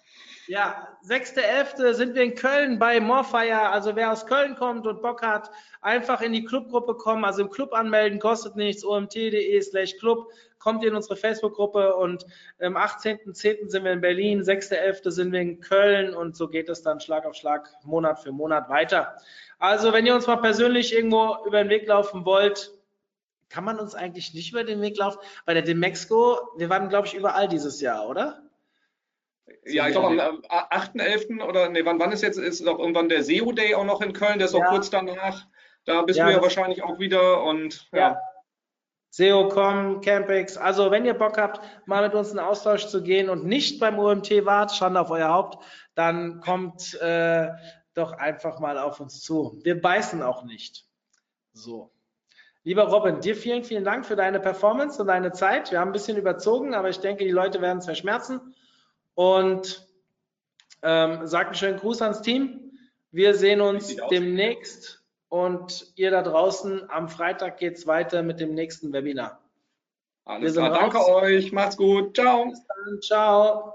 [0.48, 1.94] Ja, 6.11.
[1.94, 3.70] sind wir in Köln bei Morfire.
[3.70, 7.26] Also wer aus Köln kommt und Bock hat, einfach in die Clubgruppe kommen.
[7.26, 8.86] Also im Club anmelden, kostet nichts.
[8.86, 10.32] omt.de slash Club.
[10.68, 12.26] Kommt in unsere Facebook-Gruppe und
[12.60, 13.70] am 18.10.
[13.70, 15.12] sind wir in Berlin, 6.11.
[15.12, 18.68] sind wir in Köln und so geht es dann Schlag auf Schlag, Monat für Monat
[18.68, 19.16] weiter.
[19.60, 22.74] Also wenn ihr uns mal persönlich irgendwo über den Weg laufen wollt,
[23.48, 25.20] kann man uns eigentlich nicht über den Weg laufen?
[25.46, 28.44] Bei der Demexco, wir waren, glaube ich, überall dieses Jahr, oder?
[29.64, 31.42] Ja, ich glaube am 8.11.
[31.46, 34.12] oder nee, wann, wann ist jetzt, ist doch irgendwann der SEO Day auch noch in
[34.12, 34.70] Köln, der ist auch Ja.
[34.72, 35.46] kurz danach.
[35.86, 38.00] Da bist Ja, du ja wahrscheinlich auch wieder und ja.
[38.00, 38.22] Ja.
[39.10, 40.58] SEO.com, Campix.
[40.58, 43.98] Also wenn ihr Bock habt, mal mit uns in Austausch zu gehen und nicht beim
[43.98, 45.64] OMT wart, Schande auf euer Haupt,
[45.96, 47.50] dann kommt äh,
[47.94, 49.60] doch einfach mal auf uns zu.
[49.64, 50.86] Wir beißen auch nicht.
[51.54, 51.92] So.
[52.64, 55.72] Lieber Robin, dir vielen, vielen Dank für deine Performance und deine Zeit.
[55.72, 58.54] Wir haben ein bisschen überzogen, aber ich denke, die Leute werden es verschmerzen.
[59.16, 59.88] Und
[60.84, 62.78] ähm, sag einen schönen Gruß ans Team.
[63.12, 64.97] Wir sehen uns demnächst
[65.30, 69.42] und ihr da draußen am Freitag geht's weiter mit dem nächsten Webinar.
[70.26, 71.24] Wir Alles sind klar, danke raus.
[71.24, 72.46] euch, macht's gut, ciao.
[72.50, 73.74] Bis dann, ciao.